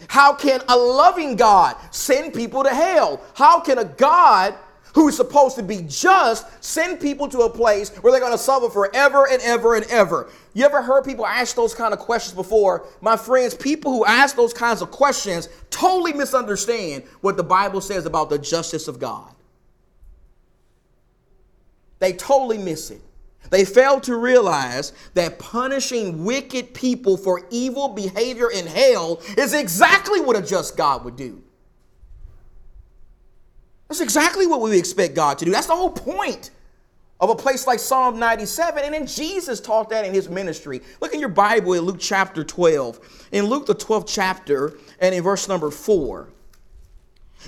How 0.07 0.33
can 0.33 0.61
a 0.67 0.75
loving 0.75 1.35
God 1.35 1.75
send 1.91 2.33
people 2.33 2.63
to 2.63 2.69
hell? 2.69 3.21
How 3.35 3.59
can 3.59 3.77
a 3.77 3.85
God 3.85 4.55
who 4.93 5.07
is 5.07 5.17
supposed 5.17 5.55
to 5.57 5.63
be 5.63 5.81
just, 5.87 6.45
send 6.63 6.99
people 6.99 7.27
to 7.27 7.39
a 7.39 7.49
place 7.49 7.89
where 7.97 8.11
they're 8.11 8.21
going 8.21 8.31
to 8.31 8.37
suffer 8.37 8.69
forever 8.69 9.27
and 9.29 9.41
ever 9.41 9.75
and 9.75 9.85
ever. 9.87 10.29
You 10.53 10.65
ever 10.65 10.81
heard 10.81 11.03
people 11.03 11.25
ask 11.25 11.55
those 11.55 11.73
kind 11.73 11.93
of 11.93 11.99
questions 11.99 12.35
before? 12.35 12.85
My 13.01 13.17
friends, 13.17 13.55
people 13.55 13.91
who 13.91 14.05
ask 14.05 14.35
those 14.35 14.53
kinds 14.53 14.81
of 14.81 14.91
questions 14.91 15.49
totally 15.69 16.13
misunderstand 16.13 17.03
what 17.21 17.37
the 17.37 17.43
Bible 17.43 17.81
says 17.81 18.05
about 18.05 18.29
the 18.29 18.37
justice 18.37 18.87
of 18.87 18.99
God. 18.99 19.33
They 21.99 22.13
totally 22.13 22.57
miss 22.57 22.91
it. 22.91 23.01
They 23.49 23.65
fail 23.65 23.99
to 24.01 24.15
realize 24.15 24.93
that 25.13 25.39
punishing 25.39 26.23
wicked 26.23 26.73
people 26.73 27.17
for 27.17 27.45
evil 27.49 27.89
behavior 27.89 28.51
in 28.51 28.67
hell 28.67 29.21
is 29.37 29.53
exactly 29.53 30.21
what 30.21 30.35
a 30.35 30.41
just 30.41 30.77
God 30.77 31.03
would 31.03 31.15
do. 31.15 31.43
That's 33.93 34.01
exactly 34.01 34.47
what 34.47 34.59
we 34.59 34.75
expect 34.75 35.13
God 35.13 35.37
to 35.37 35.45
do. 35.45 35.51
That's 35.51 35.67
the 35.67 35.75
whole 35.75 35.91
point 35.91 36.49
of 37.19 37.29
a 37.29 37.35
place 37.35 37.67
like 37.67 37.77
Psalm 37.77 38.17
97. 38.17 38.83
And 38.83 38.91
then 38.91 39.05
Jesus 39.05 39.61
taught 39.61 39.87
that 39.91 40.03
in 40.03 40.15
his 40.15 40.27
ministry. 40.29 40.81
Look 40.99 41.13
in 41.13 41.19
your 41.19 41.29
Bible 41.29 41.73
in 41.73 41.81
Luke 41.81 41.99
chapter 41.99 42.43
12. 42.43 43.27
In 43.33 43.45
Luke, 43.45 43.67
the 43.67 43.75
12th 43.75 44.07
chapter, 44.07 44.79
and 44.99 45.13
in 45.13 45.21
verse 45.21 45.47
number 45.47 45.69
4. 45.69 46.27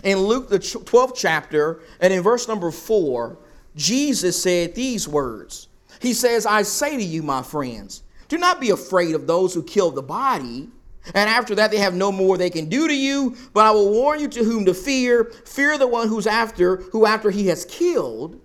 In 0.04 0.20
Luke, 0.20 0.48
the 0.50 0.60
12th 0.60 1.16
chapter, 1.16 1.80
and 2.00 2.14
in 2.14 2.22
verse 2.22 2.48
number 2.48 2.70
4, 2.70 3.40
Jesus 3.76 4.40
said 4.40 4.76
these 4.76 5.08
words 5.08 5.68
He 6.00 6.14
says, 6.14 6.46
I 6.46 6.62
say 6.62 6.96
to 6.96 7.04
you, 7.04 7.24
my 7.24 7.42
friends, 7.42 8.04
do 8.28 8.38
not 8.38 8.62
be 8.62 8.70
afraid 8.70 9.16
of 9.16 9.26
those 9.26 9.56
who 9.56 9.64
kill 9.64 9.90
the 9.90 10.04
body 10.04 10.70
and 11.14 11.30
after 11.30 11.56
that, 11.56 11.72
they 11.72 11.78
have 11.78 11.94
no 11.94 12.12
more 12.12 12.38
they 12.38 12.50
can 12.50 12.68
do 12.68 12.88
to 12.88 12.96
you. 12.96 13.36
But 13.54 13.66
I 13.66 13.72
will 13.72 13.92
warn 13.92 14.20
you 14.20 14.28
to 14.30 14.44
whom 14.44 14.66
to 14.66 14.74
fear. 14.74 15.26
Fear 15.46 15.78
the 15.78 15.88
one 15.88 16.08
who's 16.08 16.28
after, 16.28 16.78
who 16.78 17.06
after 17.06 17.30
he 17.30 17.48
has 17.48 17.66
killed, 17.66 18.42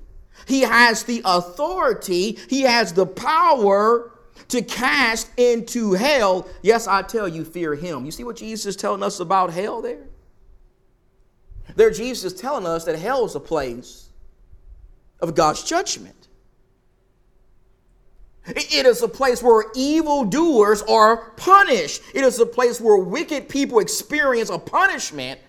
he 0.46 0.62
has 0.62 1.05
the 1.05 1.23
authority, 1.25 2.38
he 2.49 2.62
has 2.62 2.92
the 2.92 3.07
power 3.07 4.12
to 4.49 4.62
cast 4.62 5.31
into 5.38 5.92
hell. 5.92 6.46
Yes, 6.62 6.87
I 6.87 7.03
tell 7.03 7.29
you, 7.29 7.44
fear 7.44 7.75
him. 7.75 8.05
You 8.05 8.11
see 8.11 8.25
what 8.25 8.37
Jesus 8.37 8.66
is 8.66 8.77
telling 8.77 9.03
us 9.03 9.20
about 9.20 9.53
hell 9.53 9.81
there? 9.81 10.07
There, 11.77 11.90
Jesus 11.90 12.33
is 12.33 12.40
telling 12.40 12.66
us 12.66 12.85
that 12.85 12.99
hell 12.99 13.25
is 13.25 13.35
a 13.35 13.40
place 13.40 14.09
of 15.20 15.35
God's 15.35 15.62
judgment. 15.62 16.19
It 18.46 18.87
is 18.87 19.03
a 19.03 19.09
place 19.09 19.42
where 19.42 19.64
evildoers 19.74 20.83
are 20.83 21.31
punished. 21.33 22.03
It 22.14 22.24
is 22.24 22.40
a 22.40 22.46
place 22.46 22.81
where 22.81 22.96
wicked 22.96 23.48
people 23.48 23.79
experience 23.79 24.50
a 24.50 24.59
punishment 24.59 25.40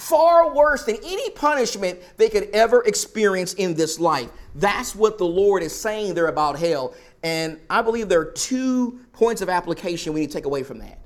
far 0.00 0.54
worse 0.54 0.84
than 0.84 0.96
any 1.04 1.30
punishment 1.30 2.00
they 2.16 2.28
could 2.28 2.48
ever 2.54 2.82
experience 2.84 3.52
in 3.54 3.74
this 3.74 4.00
life. 4.00 4.30
That's 4.54 4.94
what 4.94 5.18
the 5.18 5.26
Lord 5.26 5.62
is 5.62 5.78
saying 5.78 6.14
there 6.14 6.28
about 6.28 6.58
hell. 6.58 6.94
And 7.22 7.60
I 7.68 7.82
believe 7.82 8.08
there 8.08 8.20
are 8.20 8.32
two 8.32 9.00
points 9.12 9.42
of 9.42 9.50
application 9.50 10.14
we 10.14 10.20
need 10.20 10.28
to 10.28 10.32
take 10.32 10.46
away 10.46 10.62
from 10.62 10.78
that. 10.78 10.98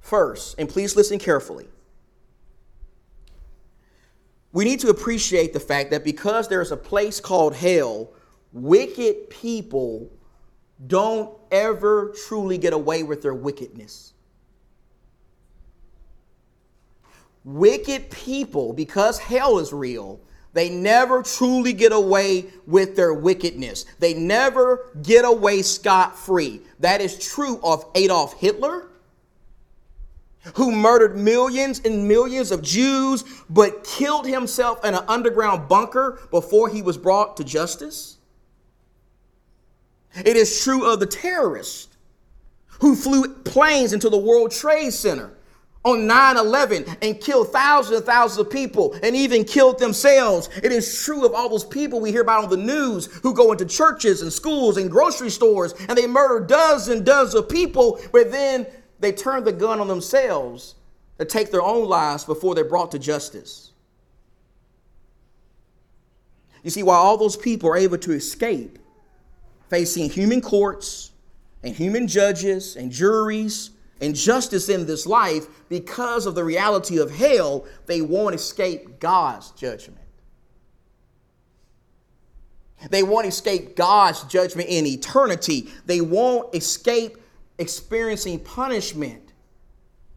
First, 0.00 0.54
and 0.58 0.68
please 0.68 0.96
listen 0.96 1.18
carefully, 1.18 1.68
we 4.52 4.64
need 4.64 4.80
to 4.80 4.88
appreciate 4.88 5.52
the 5.52 5.60
fact 5.60 5.90
that 5.90 6.04
because 6.04 6.48
there 6.48 6.62
is 6.62 6.70
a 6.70 6.76
place 6.76 7.20
called 7.20 7.54
hell, 7.54 8.10
wicked 8.52 9.30
people 9.30 10.10
don't 10.86 11.36
ever 11.50 12.14
truly 12.26 12.58
get 12.58 12.72
away 12.72 13.02
with 13.02 13.22
their 13.22 13.34
wickedness. 13.34 14.12
Wicked 17.44 18.10
people, 18.10 18.72
because 18.72 19.18
hell 19.18 19.58
is 19.58 19.72
real, 19.72 20.20
they 20.52 20.68
never 20.68 21.22
truly 21.22 21.72
get 21.72 21.92
away 21.92 22.46
with 22.66 22.96
their 22.96 23.14
wickedness. 23.14 23.84
They 23.98 24.14
never 24.14 24.90
get 25.02 25.24
away 25.24 25.62
scot 25.62 26.18
free. 26.18 26.60
That 26.80 27.00
is 27.00 27.18
true 27.18 27.60
of 27.62 27.84
Adolf 27.94 28.34
Hitler, 28.34 28.88
who 30.54 30.72
murdered 30.72 31.16
millions 31.16 31.80
and 31.84 32.06
millions 32.06 32.50
of 32.50 32.62
Jews, 32.62 33.24
but 33.50 33.84
killed 33.84 34.26
himself 34.26 34.84
in 34.84 34.94
an 34.94 35.04
underground 35.08 35.68
bunker 35.68 36.20
before 36.30 36.68
he 36.68 36.82
was 36.82 36.96
brought 36.96 37.36
to 37.36 37.44
justice. 37.44 38.17
It 40.16 40.36
is 40.36 40.62
true 40.62 40.90
of 40.90 41.00
the 41.00 41.06
terrorists 41.06 41.96
who 42.80 42.94
flew 42.94 43.34
planes 43.34 43.92
into 43.92 44.08
the 44.08 44.18
World 44.18 44.50
Trade 44.50 44.92
Center 44.92 45.32
on 45.84 46.06
9 46.06 46.36
11 46.36 46.84
and 47.02 47.20
killed 47.20 47.52
thousands 47.52 47.98
and 47.98 48.06
thousands 48.06 48.46
of 48.46 48.52
people 48.52 48.96
and 49.02 49.14
even 49.14 49.44
killed 49.44 49.78
themselves. 49.78 50.48
It 50.62 50.72
is 50.72 51.02
true 51.02 51.24
of 51.24 51.34
all 51.34 51.48
those 51.48 51.64
people 51.64 52.00
we 52.00 52.10
hear 52.10 52.22
about 52.22 52.44
on 52.44 52.50
the 52.50 52.56
news 52.56 53.06
who 53.22 53.32
go 53.32 53.52
into 53.52 53.64
churches 53.64 54.22
and 54.22 54.32
schools 54.32 54.76
and 54.76 54.90
grocery 54.90 55.30
stores 55.30 55.74
and 55.88 55.96
they 55.96 56.06
murder 56.06 56.44
dozens 56.44 56.96
and 56.96 57.06
dozens 57.06 57.34
of 57.34 57.48
people, 57.48 58.00
but 58.12 58.30
then 58.30 58.66
they 59.00 59.12
turn 59.12 59.44
the 59.44 59.52
gun 59.52 59.80
on 59.80 59.88
themselves 59.88 60.74
to 61.18 61.24
take 61.24 61.50
their 61.50 61.62
own 61.62 61.88
lives 61.88 62.24
before 62.24 62.54
they're 62.54 62.64
brought 62.64 62.92
to 62.92 62.98
justice. 62.98 63.72
You 66.62 66.70
see, 66.70 66.82
while 66.82 66.98
all 66.98 67.16
those 67.16 67.36
people 67.36 67.70
are 67.70 67.76
able 67.76 67.98
to 67.98 68.12
escape, 68.12 68.77
facing 69.68 70.10
human 70.10 70.40
courts 70.40 71.12
and 71.62 71.74
human 71.74 72.06
judges 72.06 72.76
and 72.76 72.90
juries 72.90 73.70
and 74.00 74.14
justice 74.14 74.68
in 74.68 74.86
this 74.86 75.06
life 75.06 75.46
because 75.68 76.26
of 76.26 76.34
the 76.34 76.44
reality 76.44 76.98
of 76.98 77.10
hell, 77.10 77.64
they 77.86 78.00
won't 78.00 78.34
escape 78.34 79.00
God's 79.00 79.50
judgment. 79.52 79.98
They 82.90 83.02
won't 83.02 83.26
escape 83.26 83.74
God's 83.74 84.22
judgment 84.24 84.68
in 84.68 84.86
eternity. 84.86 85.68
They 85.86 86.00
won't 86.00 86.54
escape 86.54 87.16
experiencing 87.58 88.38
punishment 88.40 89.32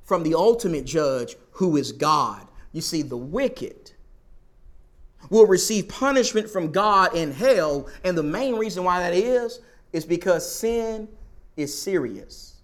from 0.03 0.21
the 0.23 0.35
ultimate 0.35 0.85
judge 0.85 1.35
who 1.53 1.75
is 1.75 1.91
God. 1.91 2.47
You 2.71 2.81
see, 2.81 3.01
the 3.01 3.17
wicked 3.17 3.91
will 5.29 5.45
receive 5.45 5.87
punishment 5.87 6.49
from 6.49 6.71
God 6.71 7.15
in 7.15 7.31
hell. 7.31 7.87
And 8.03 8.17
the 8.17 8.23
main 8.23 8.55
reason 8.55 8.83
why 8.83 8.99
that 8.99 9.13
is, 9.13 9.61
is 9.93 10.05
because 10.05 10.49
sin 10.49 11.07
is 11.55 11.79
serious. 11.79 12.55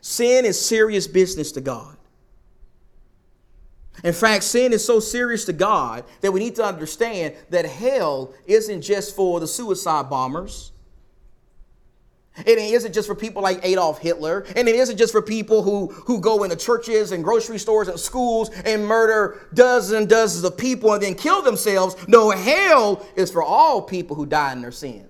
Sin 0.00 0.44
is 0.44 0.60
serious 0.60 1.06
business 1.06 1.52
to 1.52 1.60
God. 1.60 1.96
In 4.04 4.12
fact, 4.12 4.44
sin 4.44 4.72
is 4.72 4.84
so 4.84 5.00
serious 5.00 5.44
to 5.46 5.52
God 5.52 6.04
that 6.20 6.30
we 6.30 6.40
need 6.40 6.54
to 6.56 6.64
understand 6.64 7.34
that 7.50 7.64
hell 7.64 8.32
isn't 8.46 8.82
just 8.82 9.16
for 9.16 9.40
the 9.40 9.46
suicide 9.46 10.08
bombers. 10.08 10.72
And 12.38 12.48
it 12.48 12.72
isn't 12.72 12.92
just 12.92 13.08
for 13.08 13.14
people 13.14 13.42
like 13.42 13.60
Adolf 13.64 13.98
Hitler, 13.98 14.46
and 14.56 14.68
it 14.68 14.74
isn't 14.74 14.96
just 14.96 15.12
for 15.12 15.22
people 15.22 15.62
who, 15.62 15.88
who 15.88 16.20
go 16.20 16.44
into 16.44 16.56
churches 16.56 17.12
and 17.12 17.24
grocery 17.24 17.58
stores 17.58 17.88
and 17.88 17.98
schools 17.98 18.50
and 18.64 18.86
murder 18.86 19.46
dozens 19.54 19.92
and 19.92 20.08
dozens 20.08 20.44
of 20.44 20.56
people 20.56 20.92
and 20.92 21.02
then 21.02 21.14
kill 21.14 21.42
themselves. 21.42 21.96
No, 22.08 22.30
hell 22.30 23.06
is 23.16 23.30
for 23.30 23.42
all 23.42 23.82
people 23.82 24.16
who 24.16 24.26
die 24.26 24.52
in 24.52 24.62
their 24.62 24.72
sins. 24.72 25.08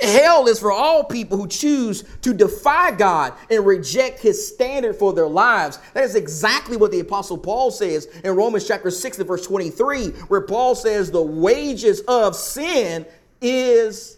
Hell 0.00 0.46
is 0.46 0.60
for 0.60 0.70
all 0.70 1.02
people 1.02 1.36
who 1.36 1.48
choose 1.48 2.04
to 2.22 2.32
defy 2.32 2.92
God 2.92 3.34
and 3.50 3.66
reject 3.66 4.20
his 4.20 4.46
standard 4.46 4.94
for 4.94 5.12
their 5.12 5.26
lives. 5.26 5.80
That 5.94 6.04
is 6.04 6.14
exactly 6.14 6.76
what 6.76 6.92
the 6.92 7.00
Apostle 7.00 7.38
Paul 7.38 7.72
says 7.72 8.06
in 8.22 8.36
Romans 8.36 8.68
chapter 8.68 8.90
6 8.90 9.18
and 9.18 9.26
verse 9.26 9.44
23, 9.44 10.10
where 10.28 10.42
Paul 10.42 10.76
says, 10.76 11.10
The 11.10 11.22
wages 11.22 12.00
of 12.02 12.36
sin 12.36 13.04
is 13.40 14.13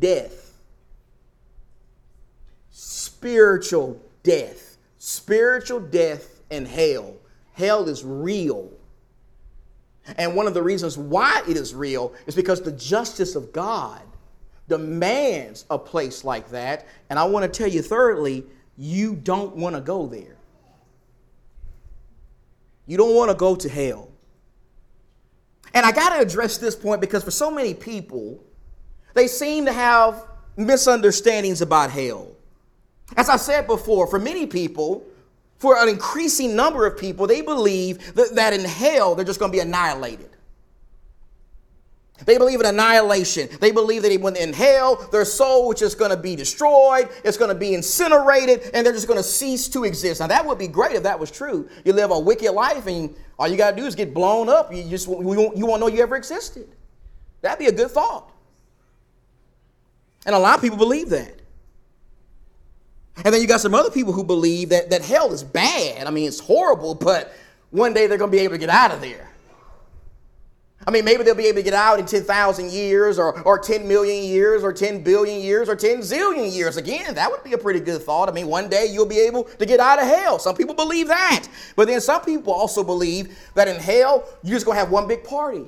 death. 0.00 0.52
Spiritual 2.70 4.00
death. 4.22 4.76
Spiritual 4.98 5.80
death 5.80 6.40
and 6.50 6.66
hell. 6.66 7.14
Hell 7.52 7.88
is 7.88 8.04
real. 8.04 8.70
And 10.16 10.36
one 10.36 10.46
of 10.46 10.54
the 10.54 10.62
reasons 10.62 10.96
why 10.96 11.42
it 11.48 11.56
is 11.56 11.74
real 11.74 12.14
is 12.26 12.34
because 12.34 12.60
the 12.60 12.72
justice 12.72 13.34
of 13.34 13.52
God 13.52 14.02
demands 14.68 15.64
a 15.70 15.78
place 15.78 16.24
like 16.24 16.50
that. 16.50 16.86
And 17.10 17.18
I 17.18 17.24
want 17.24 17.50
to 17.50 17.58
tell 17.58 17.68
you, 17.68 17.82
thirdly, 17.82 18.44
you 18.76 19.16
don't 19.16 19.56
want 19.56 19.74
to 19.74 19.80
go 19.80 20.06
there. 20.06 20.36
You 22.86 22.96
don't 22.96 23.14
want 23.14 23.30
to 23.30 23.36
go 23.36 23.56
to 23.56 23.68
hell. 23.68 24.10
And 25.74 25.84
I 25.84 25.92
got 25.92 26.10
to 26.10 26.20
address 26.20 26.58
this 26.58 26.76
point 26.76 27.00
because 27.00 27.24
for 27.24 27.30
so 27.30 27.50
many 27.50 27.74
people, 27.74 28.42
they 29.16 29.26
seem 29.26 29.64
to 29.64 29.72
have 29.72 30.24
misunderstandings 30.56 31.62
about 31.62 31.90
hell. 31.90 32.28
As 33.16 33.28
I 33.28 33.36
said 33.36 33.66
before, 33.66 34.06
for 34.06 34.18
many 34.18 34.46
people, 34.46 35.04
for 35.58 35.76
an 35.82 35.88
increasing 35.88 36.54
number 36.54 36.86
of 36.86 36.98
people, 36.98 37.26
they 37.26 37.40
believe 37.40 38.14
that, 38.14 38.34
that 38.34 38.52
in 38.52 38.64
hell 38.64 39.14
they're 39.14 39.24
just 39.24 39.40
going 39.40 39.50
to 39.50 39.56
be 39.56 39.60
annihilated. 39.60 40.30
They 42.24 42.38
believe 42.38 42.60
in 42.60 42.66
annihilation. 42.66 43.48
They 43.60 43.70
believe 43.70 44.02
that 44.02 44.20
when 44.20 44.36
in 44.36 44.52
hell, 44.52 44.96
their 45.12 45.24
soul 45.24 45.72
is 45.72 45.80
just 45.80 45.98
going 45.98 46.10
to 46.10 46.16
be 46.16 46.34
destroyed, 46.36 47.08
it's 47.24 47.36
going 47.36 47.50
to 47.50 47.58
be 47.58 47.74
incinerated, 47.74 48.70
and 48.72 48.84
they're 48.84 48.92
just 48.92 49.06
going 49.06 49.18
to 49.18 49.22
cease 49.22 49.68
to 49.68 49.84
exist. 49.84 50.20
Now, 50.20 50.26
that 50.26 50.44
would 50.44 50.58
be 50.58 50.68
great 50.68 50.92
if 50.92 51.02
that 51.02 51.18
was 51.18 51.30
true. 51.30 51.68
You 51.84 51.92
live 51.92 52.10
a 52.10 52.18
wicked 52.18 52.52
life, 52.52 52.86
and 52.86 53.14
all 53.38 53.48
you 53.48 53.56
got 53.56 53.72
to 53.72 53.76
do 53.76 53.86
is 53.86 53.94
get 53.94 54.14
blown 54.14 54.48
up. 54.48 54.72
You 54.74 54.84
just 54.88 55.08
you 55.08 55.16
won't, 55.16 55.56
you 55.56 55.66
won't 55.66 55.80
know 55.80 55.88
you 55.88 56.02
ever 56.02 56.16
existed. 56.16 56.68
That'd 57.42 57.58
be 57.58 57.66
a 57.66 57.72
good 57.72 57.90
thought. 57.90 58.32
And 60.26 60.34
a 60.34 60.38
lot 60.38 60.56
of 60.56 60.60
people 60.60 60.76
believe 60.76 61.08
that. 61.10 61.40
And 63.24 63.32
then 63.32 63.40
you 63.40 63.46
got 63.46 63.60
some 63.60 63.74
other 63.74 63.90
people 63.90 64.12
who 64.12 64.24
believe 64.24 64.68
that, 64.70 64.90
that 64.90 65.02
hell 65.02 65.32
is 65.32 65.42
bad. 65.42 66.06
I 66.06 66.10
mean, 66.10 66.28
it's 66.28 66.40
horrible, 66.40 66.94
but 66.94 67.32
one 67.70 67.94
day 67.94 68.06
they're 68.06 68.18
going 68.18 68.30
to 68.30 68.36
be 68.36 68.42
able 68.42 68.54
to 68.54 68.58
get 68.58 68.68
out 68.68 68.90
of 68.90 69.00
there. 69.00 69.30
I 70.86 70.90
mean, 70.90 71.04
maybe 71.04 71.24
they'll 71.24 71.34
be 71.34 71.46
able 71.46 71.56
to 71.56 71.62
get 71.62 71.74
out 71.74 71.98
in 71.98 72.06
10,000 72.06 72.70
years 72.70 73.18
or, 73.18 73.40
or 73.42 73.58
10 73.58 73.88
million 73.88 74.22
years 74.24 74.62
or 74.62 74.72
10 74.72 75.02
billion 75.02 75.40
years 75.40 75.68
or 75.68 75.74
10 75.74 75.98
zillion 75.98 76.54
years. 76.54 76.76
Again, 76.76 77.14
that 77.14 77.30
would 77.30 77.42
be 77.42 77.54
a 77.54 77.58
pretty 77.58 77.80
good 77.80 78.02
thought. 78.02 78.28
I 78.28 78.32
mean, 78.32 78.46
one 78.46 78.68
day 78.68 78.86
you'll 78.86 79.06
be 79.06 79.18
able 79.18 79.44
to 79.44 79.66
get 79.66 79.80
out 79.80 79.98
of 79.98 80.06
hell. 80.06 80.38
Some 80.38 80.54
people 80.54 80.74
believe 80.74 81.08
that. 81.08 81.48
But 81.74 81.88
then 81.88 82.00
some 82.00 82.22
people 82.22 82.52
also 82.52 82.84
believe 82.84 83.36
that 83.54 83.66
in 83.66 83.76
hell, 83.76 84.28
you're 84.44 84.54
just 84.54 84.66
going 84.66 84.76
to 84.76 84.80
have 84.80 84.90
one 84.90 85.08
big 85.08 85.24
party. 85.24 85.64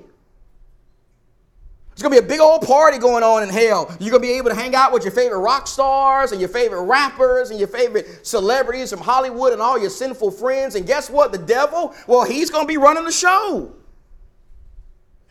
Going 2.03 2.15
to 2.15 2.21
be 2.23 2.25
a 2.25 2.29
big 2.29 2.41
old 2.41 2.63
party 2.63 2.97
going 2.99 3.25
on 3.25 3.43
in 3.43 3.49
hell. 3.49 3.95
You're 3.99 4.13
to 4.23 4.29
be 4.29 4.33
able 4.35 4.51
to 4.51 4.55
hang 4.55 4.75
out 4.75 4.93
with 4.93 5.03
your 5.03 5.13
favorite 5.13 5.41
rock 5.41 5.67
stars 5.67 6.31
and 6.31 6.41
your 6.41 6.49
favorite 6.49 6.83
rappers 6.83 7.51
and 7.51 7.59
your 7.59 7.69
favorite 7.69 8.25
celebrities 8.25 8.91
from 8.91 9.01
Hollywood 9.01 9.53
and 9.53 9.61
all 9.61 9.79
your 9.79 9.91
sinful 9.91 10.31
friends. 10.31 10.77
And 10.77 10.87
guess 10.87 11.11
what? 11.11 11.33
The 11.33 11.39
devil, 11.39 11.95
well, 12.07 12.25
he's 12.25 12.51
to 12.65 12.69
be 12.69 12.77
running 12.77 13.05
the 13.05 13.11
show. 13.11 13.75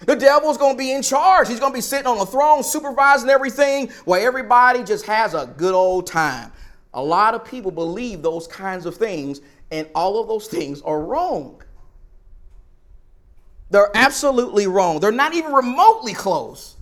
The 0.01 0.15
devil's 0.15 0.57
to 0.75 0.77
be 0.77 0.91
in 0.91 1.01
charge. 1.01 1.47
He's 1.47 1.59
to 1.71 1.77
be 1.77 1.81
sitting 1.81 2.05
on 2.05 2.19
a 2.19 2.25
throne 2.25 2.63
supervising 2.63 3.29
everything 3.29 3.89
while 4.05 4.21
everybody 4.21 4.83
just 4.83 5.05
has 5.05 5.33
a 5.33 5.47
good 5.57 5.73
old 5.73 6.05
time. 6.05 6.51
A 6.93 7.01
lot 7.01 7.33
of 7.33 7.45
people 7.45 7.71
believe 7.71 8.21
those 8.21 8.45
kinds 8.45 8.85
of 8.85 8.95
things, 8.95 9.41
and 9.71 9.87
all 9.95 10.21
of 10.21 10.27
those 10.27 10.47
things 10.47 10.81
are 10.81 11.01
wrong. 11.01 11.61
They're 13.69 13.91
absolutely 13.95 14.67
wrong. 14.67 14.99
They're 14.99 15.11
not 15.11 15.33
even 15.33 15.51
remotely 15.51 16.13
close 16.13 16.75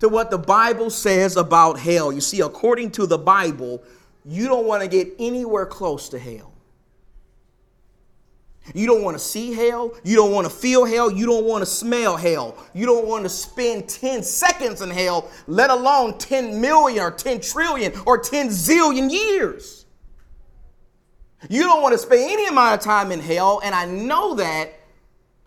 to 0.00 0.08
what 0.08 0.30
the 0.30 0.38
Bible 0.38 0.90
says 0.90 1.36
about 1.36 1.78
hell. 1.78 2.12
You 2.12 2.20
see, 2.20 2.40
according 2.40 2.92
to 2.92 3.06
the 3.06 3.18
Bible, 3.18 3.82
you 4.24 4.46
don't 4.46 4.66
want 4.66 4.82
to 4.82 4.88
get 4.88 5.08
anywhere 5.18 5.66
close 5.66 6.08
to 6.10 6.18
hell. 6.18 6.52
You 8.74 8.86
don't 8.86 9.02
want 9.02 9.16
to 9.16 9.22
see 9.22 9.54
hell. 9.54 9.94
You 10.04 10.16
don't 10.16 10.32
want 10.32 10.46
to 10.46 10.52
feel 10.52 10.84
hell. 10.84 11.10
You 11.10 11.26
don't 11.26 11.44
want 11.44 11.62
to 11.62 11.66
smell 11.66 12.16
hell. 12.16 12.56
You 12.74 12.84
don't 12.84 13.06
want 13.06 13.24
to 13.24 13.30
spend 13.30 13.88
10 13.88 14.22
seconds 14.22 14.82
in 14.82 14.90
hell, 14.90 15.30
let 15.46 15.70
alone 15.70 16.18
10 16.18 16.60
million 16.60 17.02
or 17.02 17.10
10 17.10 17.40
trillion 17.40 17.92
or 18.04 18.18
10 18.18 18.48
zillion 18.48 19.10
years. 19.10 19.86
You 21.48 21.62
don't 21.62 21.82
want 21.82 21.92
to 21.92 21.98
spend 21.98 22.30
any 22.30 22.46
amount 22.46 22.78
of 22.78 22.84
time 22.84 23.12
in 23.12 23.20
hell, 23.20 23.60
and 23.64 23.74
I 23.74 23.86
know 23.86 24.34
that 24.34 24.77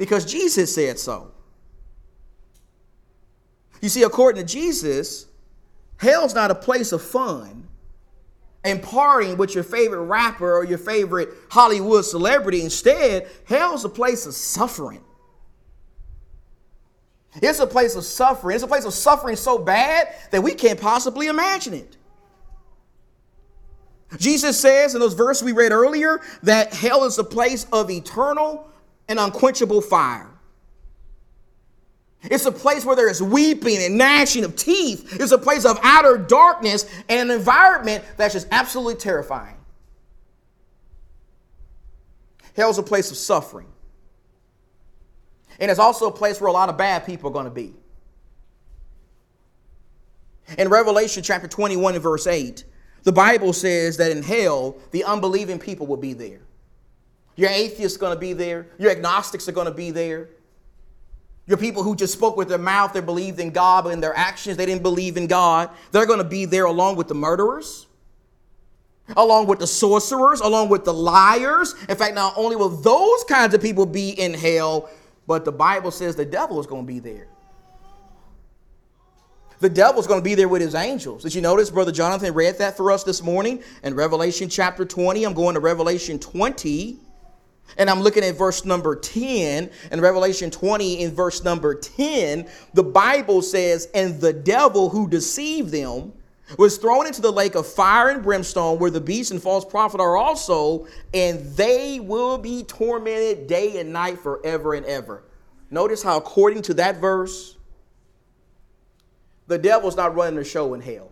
because 0.01 0.25
Jesus 0.25 0.73
said 0.73 0.97
so. 0.97 1.29
You 3.83 3.89
see, 3.89 4.01
according 4.01 4.43
to 4.43 4.51
Jesus, 4.51 5.27
hell's 5.97 6.33
not 6.33 6.49
a 6.49 6.55
place 6.55 6.91
of 6.91 7.03
fun 7.03 7.67
and 8.63 8.81
partying 8.81 9.37
with 9.37 9.53
your 9.53 9.63
favorite 9.63 10.01
rapper 10.01 10.57
or 10.57 10.63
your 10.63 10.79
favorite 10.79 11.29
Hollywood 11.51 12.03
celebrity. 12.03 12.63
Instead, 12.63 13.29
hell's 13.45 13.85
a 13.85 13.89
place 13.89 14.25
of 14.25 14.33
suffering. 14.33 15.03
It's 17.35 17.59
a 17.59 17.67
place 17.67 17.95
of 17.95 18.03
suffering. 18.03 18.55
It's 18.55 18.63
a 18.63 18.67
place 18.67 18.85
of 18.85 18.95
suffering 18.95 19.35
so 19.35 19.59
bad 19.59 20.07
that 20.31 20.41
we 20.41 20.55
can't 20.55 20.81
possibly 20.81 21.27
imagine 21.27 21.75
it. 21.75 21.95
Jesus 24.17 24.59
says 24.59 24.95
in 24.95 24.99
those 24.99 25.13
verses 25.13 25.43
we 25.43 25.51
read 25.51 25.71
earlier 25.71 26.21
that 26.41 26.73
hell 26.73 27.03
is 27.03 27.19
a 27.19 27.23
place 27.23 27.67
of 27.71 27.91
eternal 27.91 28.67
and 29.07 29.19
unquenchable 29.19 29.81
fire. 29.81 30.31
It's 32.23 32.45
a 32.45 32.51
place 32.51 32.85
where 32.85 32.95
there 32.95 33.09
is 33.09 33.21
weeping 33.21 33.77
and 33.77 33.97
gnashing 33.97 34.43
of 34.43 34.55
teeth. 34.55 35.17
It's 35.19 35.31
a 35.31 35.37
place 35.37 35.65
of 35.65 35.79
outer 35.81 36.17
darkness 36.17 36.85
and 37.09 37.31
an 37.31 37.37
environment 37.37 38.03
that's 38.15 38.33
just 38.33 38.47
absolutely 38.51 38.95
terrifying. 38.95 39.57
Hell's 42.55 42.77
a 42.77 42.83
place 42.83 43.09
of 43.11 43.17
suffering. 43.17 43.67
And 45.59 45.71
it's 45.71 45.79
also 45.79 46.07
a 46.07 46.11
place 46.11 46.39
where 46.39 46.47
a 46.47 46.53
lot 46.53 46.69
of 46.69 46.77
bad 46.77 47.05
people 47.05 47.29
are 47.29 47.33
going 47.33 47.45
to 47.45 47.51
be. 47.51 47.73
In 50.57 50.69
Revelation 50.69 51.23
chapter 51.23 51.47
21 51.47 51.95
and 51.95 52.03
verse 52.03 52.27
8, 52.27 52.65
the 53.03 53.11
Bible 53.11 53.53
says 53.53 53.97
that 53.97 54.11
in 54.11 54.21
hell, 54.21 54.77
the 54.91 55.03
unbelieving 55.03 55.59
people 55.59 55.87
will 55.87 55.97
be 55.97 56.13
there. 56.13 56.41
Your 57.35 57.49
atheists 57.49 57.97
are 57.97 57.99
going 57.99 58.15
to 58.15 58.19
be 58.19 58.33
there. 58.33 58.67
Your 58.77 58.91
agnostics 58.91 59.47
are 59.47 59.51
going 59.51 59.67
to 59.67 59.73
be 59.73 59.91
there. 59.91 60.29
Your 61.47 61.57
people 61.57 61.83
who 61.83 61.95
just 61.95 62.13
spoke 62.13 62.37
with 62.37 62.49
their 62.49 62.57
mouth, 62.57 62.93
they 62.93 63.01
believed 63.01 63.39
in 63.39 63.51
God, 63.51 63.83
but 63.83 63.93
in 63.93 63.99
their 63.99 64.15
actions, 64.15 64.57
they 64.57 64.65
didn't 64.65 64.83
believe 64.83 65.17
in 65.17 65.27
God. 65.27 65.69
They're 65.91 66.05
going 66.05 66.19
to 66.19 66.23
be 66.23 66.45
there 66.45 66.65
along 66.65 66.97
with 66.97 67.07
the 67.07 67.15
murderers, 67.15 67.87
along 69.17 69.47
with 69.47 69.59
the 69.59 69.67
sorcerers, 69.67 70.39
along 70.39 70.69
with 70.69 70.85
the 70.85 70.93
liars. 70.93 71.75
In 71.89 71.95
fact, 71.95 72.15
not 72.15 72.33
only 72.37 72.55
will 72.55 72.69
those 72.69 73.23
kinds 73.25 73.53
of 73.53 73.61
people 73.61 73.85
be 73.85 74.11
in 74.11 74.33
hell, 74.33 74.89
but 75.27 75.43
the 75.43 75.51
Bible 75.51 75.91
says 75.91 76.15
the 76.15 76.25
devil 76.25 76.59
is 76.59 76.67
going 76.67 76.83
to 76.83 76.87
be 76.87 76.99
there. 76.99 77.27
The 79.59 79.69
devil's 79.69 80.07
going 80.07 80.19
to 80.19 80.23
be 80.23 80.35
there 80.35 80.47
with 80.47 80.61
his 80.61 80.73
angels. 80.73 81.23
Did 81.23 81.35
you 81.35 81.41
notice 81.41 81.69
Brother 81.69 81.91
Jonathan 81.91 82.33
read 82.33 82.57
that 82.57 82.77
for 82.77 82.91
us 82.91 83.03
this 83.03 83.21
morning 83.21 83.61
in 83.83 83.93
Revelation 83.93 84.49
chapter 84.49 84.85
20? 84.85 85.23
I'm 85.23 85.33
going 85.33 85.53
to 85.53 85.59
Revelation 85.59 86.17
20 86.17 86.97
and 87.77 87.89
I'm 87.89 88.01
looking 88.01 88.23
at 88.23 88.37
verse 88.37 88.65
number 88.65 88.95
10 88.95 89.69
in 89.91 90.01
Revelation 90.01 90.51
20 90.51 91.01
in 91.01 91.11
verse 91.11 91.43
number 91.43 91.73
10. 91.75 92.47
The 92.73 92.83
Bible 92.83 93.41
says, 93.41 93.87
And 93.93 94.19
the 94.19 94.33
devil 94.33 94.89
who 94.89 95.07
deceived 95.07 95.71
them 95.71 96.13
was 96.57 96.77
thrown 96.77 97.07
into 97.07 97.21
the 97.21 97.31
lake 97.31 97.55
of 97.55 97.65
fire 97.65 98.09
and 98.09 98.21
brimstone 98.21 98.77
where 98.77 98.91
the 98.91 98.99
beast 98.99 99.31
and 99.31 99.41
false 99.41 99.63
prophet 99.63 100.01
are 100.01 100.17
also, 100.17 100.85
and 101.13 101.45
they 101.55 101.99
will 101.99 102.37
be 102.37 102.63
tormented 102.63 103.47
day 103.47 103.79
and 103.79 103.93
night 103.93 104.19
forever 104.19 104.73
and 104.73 104.85
ever. 104.85 105.23
Notice 105.69 106.03
how, 106.03 106.17
according 106.17 106.63
to 106.63 106.73
that 106.75 106.97
verse, 106.97 107.57
the 109.47 109.57
devil's 109.57 109.95
not 109.95 110.15
running 110.15 110.35
the 110.35 110.43
show 110.43 110.73
in 110.73 110.81
hell. 110.81 111.11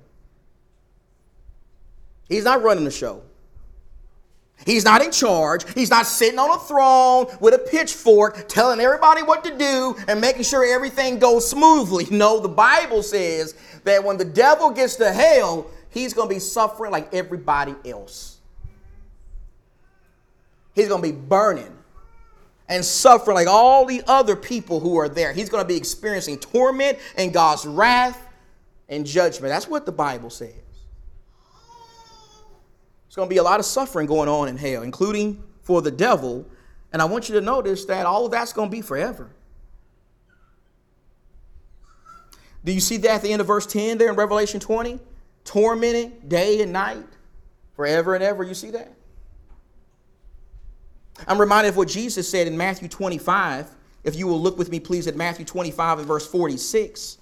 He's 2.27 2.43
not 2.43 2.61
running 2.61 2.83
the 2.83 2.91
show. 2.91 3.23
He's 4.65 4.83
not 4.83 5.01
in 5.01 5.11
charge. 5.11 5.71
He's 5.73 5.89
not 5.89 6.05
sitting 6.05 6.37
on 6.37 6.51
a 6.51 6.59
throne 6.59 7.27
with 7.39 7.53
a 7.53 7.57
pitchfork 7.57 8.47
telling 8.47 8.79
everybody 8.79 9.23
what 9.23 9.43
to 9.45 9.57
do 9.57 9.95
and 10.07 10.19
making 10.19 10.43
sure 10.43 10.65
everything 10.65 11.19
goes 11.19 11.49
smoothly. 11.49 12.07
No, 12.19 12.41
the 12.41 12.49
Bible 12.49 13.01
says 13.01 13.55
that 13.85 14.03
when 14.03 14.17
the 14.17 14.25
devil 14.25 14.71
gets 14.71 14.97
to 14.97 15.09
hell, 15.09 15.67
he's 15.89 16.13
going 16.13 16.27
to 16.27 16.35
be 16.35 16.39
suffering 16.39 16.91
like 16.91 17.13
everybody 17.13 17.73
else. 17.85 18.39
He's 20.73 20.89
going 20.89 21.01
to 21.01 21.07
be 21.07 21.17
burning 21.17 21.73
and 22.67 22.83
suffering 22.83 23.35
like 23.35 23.47
all 23.47 23.85
the 23.85 24.03
other 24.05 24.35
people 24.35 24.81
who 24.81 24.97
are 24.97 25.07
there. 25.07 25.31
He's 25.31 25.49
going 25.49 25.63
to 25.63 25.67
be 25.67 25.77
experiencing 25.77 26.39
torment 26.39 26.99
and 27.15 27.33
God's 27.33 27.65
wrath 27.65 28.21
and 28.89 29.05
judgment. 29.05 29.49
That's 29.49 29.67
what 29.67 29.85
the 29.85 29.91
Bible 29.93 30.29
says. 30.29 30.53
There's 33.09 33.15
going 33.15 33.27
to 33.27 33.33
be 33.33 33.37
a 33.37 33.43
lot 33.43 33.59
of 33.59 33.65
suffering 33.65 34.05
going 34.05 34.29
on 34.29 34.47
in 34.49 34.55
hell, 34.55 34.83
including 34.83 35.41
for 35.63 35.81
the 35.81 35.89
devil. 35.89 36.45
And 36.93 37.01
I 37.01 37.05
want 37.05 37.27
you 37.27 37.33
to 37.33 37.41
notice 37.41 37.85
that 37.85 38.05
all 38.05 38.27
of 38.27 38.31
that's 38.31 38.53
going 38.53 38.69
to 38.69 38.71
be 38.71 38.81
forever. 38.81 39.31
Do 42.63 42.71
you 42.71 42.79
see 42.79 42.97
that 42.97 43.09
at 43.09 43.21
the 43.23 43.33
end 43.33 43.41
of 43.41 43.47
verse 43.47 43.65
10 43.65 43.97
there 43.97 44.09
in 44.09 44.15
Revelation 44.15 44.59
20? 44.59 44.99
Tormented 45.43 46.29
day 46.29 46.61
and 46.61 46.71
night, 46.71 47.07
forever 47.75 48.13
and 48.13 48.23
ever. 48.23 48.43
You 48.43 48.53
see 48.53 48.69
that? 48.69 48.93
I'm 51.27 51.41
reminded 51.41 51.69
of 51.69 51.77
what 51.77 51.87
Jesus 51.87 52.29
said 52.29 52.45
in 52.45 52.55
Matthew 52.55 52.87
25. 52.89 53.71
If 54.03 54.15
you 54.15 54.27
will 54.27 54.39
look 54.39 54.59
with 54.59 54.69
me, 54.69 54.79
please, 54.79 55.07
at 55.07 55.15
Matthew 55.15 55.45
25 55.45 55.97
and 55.97 56.07
verse 56.07 56.27
46. 56.27 57.17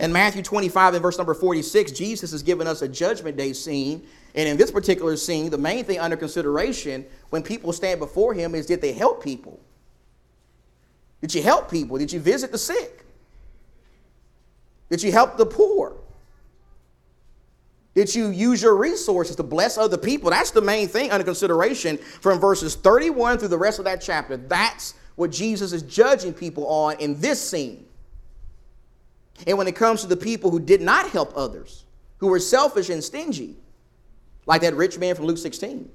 In 0.00 0.10
Matthew 0.10 0.42
25 0.42 0.94
and 0.94 1.02
verse 1.02 1.18
number 1.18 1.34
46, 1.34 1.92
Jesus 1.92 2.30
has 2.30 2.42
given 2.42 2.66
us 2.66 2.80
a 2.80 2.88
judgment 2.88 3.36
day 3.36 3.52
scene 3.52 4.06
and 4.34 4.48
in 4.48 4.56
this 4.56 4.70
particular 4.70 5.16
scene, 5.16 5.50
the 5.50 5.58
main 5.58 5.84
thing 5.84 5.98
under 5.98 6.16
consideration 6.16 7.04
when 7.30 7.42
people 7.42 7.72
stand 7.72 8.00
before 8.00 8.34
him 8.34 8.54
is 8.54 8.66
did 8.66 8.80
they 8.80 8.92
help 8.92 9.22
people? 9.22 9.58
Did 11.20 11.34
you 11.34 11.42
help 11.42 11.70
people? 11.70 11.98
Did 11.98 12.12
you 12.12 12.20
visit 12.20 12.52
the 12.52 12.58
sick? 12.58 13.04
Did 14.90 15.02
you 15.02 15.12
help 15.12 15.36
the 15.36 15.46
poor? 15.46 15.96
Did 17.94 18.14
you 18.14 18.28
use 18.28 18.62
your 18.62 18.76
resources 18.76 19.34
to 19.36 19.42
bless 19.42 19.76
other 19.76 19.98
people? 19.98 20.30
That's 20.30 20.52
the 20.52 20.62
main 20.62 20.86
thing 20.86 21.10
under 21.10 21.24
consideration 21.24 21.98
from 21.98 22.38
verses 22.38 22.76
31 22.76 23.38
through 23.38 23.48
the 23.48 23.58
rest 23.58 23.80
of 23.80 23.84
that 23.86 24.00
chapter. 24.00 24.36
That's 24.36 24.94
what 25.16 25.32
Jesus 25.32 25.72
is 25.72 25.82
judging 25.82 26.32
people 26.32 26.66
on 26.68 26.94
in 27.00 27.20
this 27.20 27.40
scene. 27.40 27.84
And 29.46 29.58
when 29.58 29.66
it 29.66 29.74
comes 29.74 30.02
to 30.02 30.06
the 30.06 30.16
people 30.16 30.50
who 30.50 30.60
did 30.60 30.80
not 30.80 31.10
help 31.10 31.32
others, 31.36 31.84
who 32.18 32.28
were 32.28 32.38
selfish 32.38 32.88
and 32.88 33.02
stingy, 33.02 33.56
like 34.48 34.62
that 34.62 34.74
rich 34.74 34.98
man 34.98 35.14
from 35.14 35.26
Luke 35.26 35.38
16. 35.38 35.88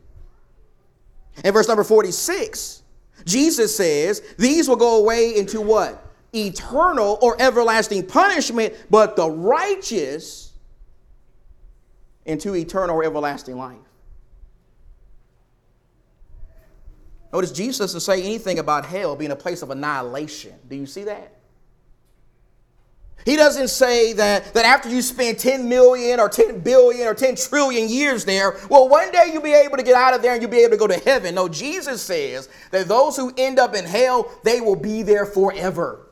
In 1.43 1.53
verse 1.53 1.67
number 1.67 1.83
46, 1.83 2.83
Jesus 3.25 3.75
says, 3.75 4.21
These 4.37 4.69
will 4.69 4.75
go 4.75 4.99
away 4.99 5.35
into 5.35 5.59
what? 5.59 6.05
Eternal 6.33 7.17
or 7.21 7.35
everlasting 7.41 8.05
punishment, 8.05 8.73
but 8.89 9.15
the 9.15 9.29
righteous 9.29 10.53
into 12.25 12.55
eternal 12.55 12.95
or 12.95 13.03
everlasting 13.03 13.57
life. 13.57 13.77
Notice 17.33 17.51
Jesus 17.51 17.79
doesn't 17.79 18.01
say 18.01 18.21
anything 18.21 18.59
about 18.59 18.85
hell 18.85 19.15
being 19.15 19.31
a 19.31 19.35
place 19.35 19.63
of 19.63 19.71
annihilation. 19.71 20.53
Do 20.69 20.75
you 20.75 20.85
see 20.85 21.03
that? 21.05 21.35
He 23.25 23.37
doesn't 23.37 23.69
say 23.69 24.13
that, 24.13 24.53
that 24.53 24.65
after 24.65 24.89
you 24.89 25.01
spend 25.01 25.39
10 25.39 25.69
million 25.69 26.19
or 26.19 26.27
10 26.27 26.59
billion 26.59 27.07
or 27.07 27.13
10 27.13 27.35
trillion 27.35 27.87
years 27.87 28.25
there, 28.25 28.57
well, 28.69 28.89
one 28.89 29.11
day 29.11 29.29
you'll 29.31 29.41
be 29.41 29.53
able 29.53 29.77
to 29.77 29.83
get 29.83 29.95
out 29.95 30.13
of 30.13 30.21
there 30.21 30.33
and 30.33 30.41
you'll 30.41 30.51
be 30.51 30.59
able 30.59 30.71
to 30.71 30.77
go 30.77 30.87
to 30.87 30.97
heaven. 30.97 31.35
No, 31.35 31.47
Jesus 31.47 32.01
says 32.01 32.49
that 32.71 32.87
those 32.87 33.15
who 33.15 33.33
end 33.37 33.59
up 33.59 33.75
in 33.75 33.85
hell, 33.85 34.29
they 34.43 34.59
will 34.59 34.75
be 34.75 35.03
there 35.03 35.25
forever. 35.25 36.11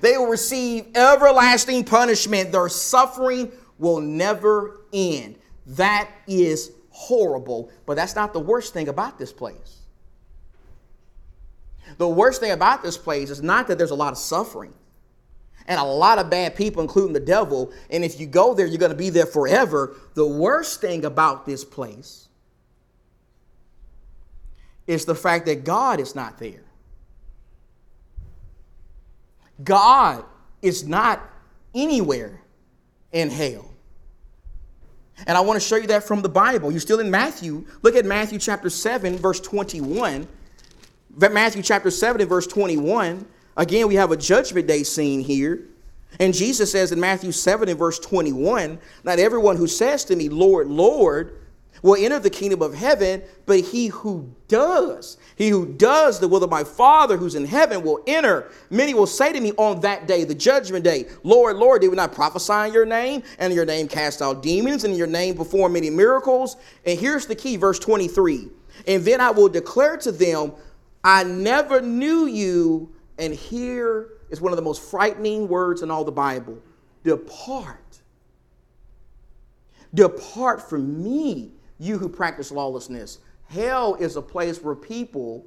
They 0.00 0.18
will 0.18 0.26
receive 0.26 0.86
everlasting 0.96 1.84
punishment. 1.84 2.50
Their 2.50 2.68
suffering 2.68 3.52
will 3.78 4.00
never 4.00 4.80
end. 4.92 5.36
That 5.66 6.10
is 6.26 6.72
horrible, 6.90 7.70
but 7.86 7.94
that's 7.94 8.16
not 8.16 8.32
the 8.32 8.40
worst 8.40 8.72
thing 8.72 8.88
about 8.88 9.18
this 9.18 9.32
place. 9.32 9.82
The 11.98 12.08
worst 12.08 12.40
thing 12.40 12.50
about 12.50 12.82
this 12.82 12.98
place 12.98 13.30
is 13.30 13.40
not 13.42 13.68
that 13.68 13.78
there's 13.78 13.92
a 13.92 13.96
lot 13.96 14.12
of 14.12 14.18
suffering 14.18 14.74
and 15.66 15.80
a 15.80 15.84
lot 15.84 16.18
of 16.18 16.30
bad 16.30 16.54
people, 16.54 16.82
including 16.82 17.12
the 17.12 17.20
devil. 17.20 17.72
And 17.90 18.04
if 18.04 18.20
you 18.20 18.26
go 18.26 18.54
there, 18.54 18.66
you're 18.66 18.78
going 18.78 18.92
to 18.92 18.96
be 18.96 19.10
there 19.10 19.26
forever. 19.26 19.96
The 20.14 20.26
worst 20.26 20.80
thing 20.80 21.04
about 21.04 21.44
this 21.46 21.64
place 21.64 22.28
is 24.86 25.04
the 25.04 25.14
fact 25.14 25.46
that 25.46 25.64
God 25.64 26.00
is 26.00 26.14
not 26.14 26.38
there. 26.38 26.62
God 29.62 30.24
is 30.62 30.86
not 30.86 31.22
anywhere 31.74 32.40
in 33.12 33.30
hell. 33.30 33.70
And 35.26 35.36
I 35.36 35.40
want 35.40 35.60
to 35.60 35.66
show 35.66 35.76
you 35.76 35.86
that 35.88 36.04
from 36.04 36.20
the 36.20 36.28
Bible. 36.28 36.70
You're 36.70 36.80
still 36.80 37.00
in 37.00 37.10
Matthew. 37.10 37.64
Look 37.82 37.96
at 37.96 38.04
Matthew 38.04 38.38
chapter 38.38 38.68
7, 38.68 39.16
verse 39.16 39.40
21. 39.40 40.28
Matthew 41.16 41.62
chapter 41.62 41.90
7 41.90 42.20
and 42.20 42.28
verse 42.28 42.46
21. 42.46 43.26
Again, 43.56 43.88
we 43.88 43.94
have 43.94 44.12
a 44.12 44.16
judgment 44.16 44.66
day 44.66 44.82
scene 44.82 45.20
here. 45.20 45.66
And 46.18 46.32
Jesus 46.32 46.72
says 46.72 46.92
in 46.92 47.00
Matthew 47.00 47.32
7 47.32 47.68
and 47.68 47.78
verse 47.78 47.98
21 47.98 48.78
Not 49.04 49.18
everyone 49.18 49.56
who 49.56 49.66
says 49.66 50.04
to 50.06 50.16
me, 50.16 50.28
Lord, 50.28 50.68
Lord, 50.68 51.40
will 51.82 52.02
enter 52.02 52.18
the 52.18 52.30
kingdom 52.30 52.62
of 52.62 52.74
heaven, 52.74 53.22
but 53.44 53.60
he 53.60 53.88
who 53.88 54.34
does, 54.48 55.18
he 55.36 55.48
who 55.48 55.66
does 55.74 56.18
the 56.18 56.28
will 56.28 56.42
of 56.42 56.50
my 56.50 56.64
Father 56.64 57.16
who's 57.16 57.34
in 57.34 57.44
heaven 57.44 57.82
will 57.82 58.02
enter. 58.06 58.50
Many 58.70 58.94
will 58.94 59.06
say 59.06 59.32
to 59.32 59.40
me 59.40 59.52
on 59.52 59.80
that 59.80 60.06
day, 60.06 60.24
the 60.24 60.34
judgment 60.34 60.84
day, 60.84 61.06
Lord, 61.22 61.56
Lord, 61.56 61.82
did 61.82 61.88
we 61.88 61.96
not 61.96 62.12
prophesy 62.12 62.68
in 62.68 62.72
your 62.72 62.86
name, 62.86 63.22
and 63.38 63.52
in 63.52 63.56
your 63.56 63.66
name 63.66 63.88
cast 63.88 64.22
out 64.22 64.42
demons, 64.42 64.84
and 64.84 64.92
in 64.92 64.98
your 64.98 65.06
name 65.06 65.36
perform 65.36 65.74
many 65.74 65.90
miracles? 65.90 66.56
And 66.84 66.98
here's 66.98 67.26
the 67.26 67.34
key, 67.34 67.56
verse 67.56 67.78
23 67.78 68.48
And 68.86 69.04
then 69.04 69.20
I 69.20 69.30
will 69.30 69.48
declare 69.48 69.96
to 69.98 70.12
them, 70.12 70.52
I 71.04 71.24
never 71.24 71.80
knew 71.80 72.26
you 72.26 72.92
and 73.18 73.32
here 73.32 74.10
is 74.30 74.40
one 74.40 74.52
of 74.52 74.56
the 74.56 74.62
most 74.62 74.82
frightening 74.82 75.48
words 75.48 75.82
in 75.82 75.90
all 75.90 76.04
the 76.04 76.12
Bible 76.12 76.58
Depart. 77.04 78.00
Depart 79.94 80.68
from 80.68 81.02
me, 81.02 81.52
you 81.78 81.96
who 81.98 82.08
practice 82.08 82.50
lawlessness. 82.50 83.18
Hell 83.48 83.94
is 83.94 84.16
a 84.16 84.22
place 84.22 84.60
where 84.60 84.74
people 84.74 85.46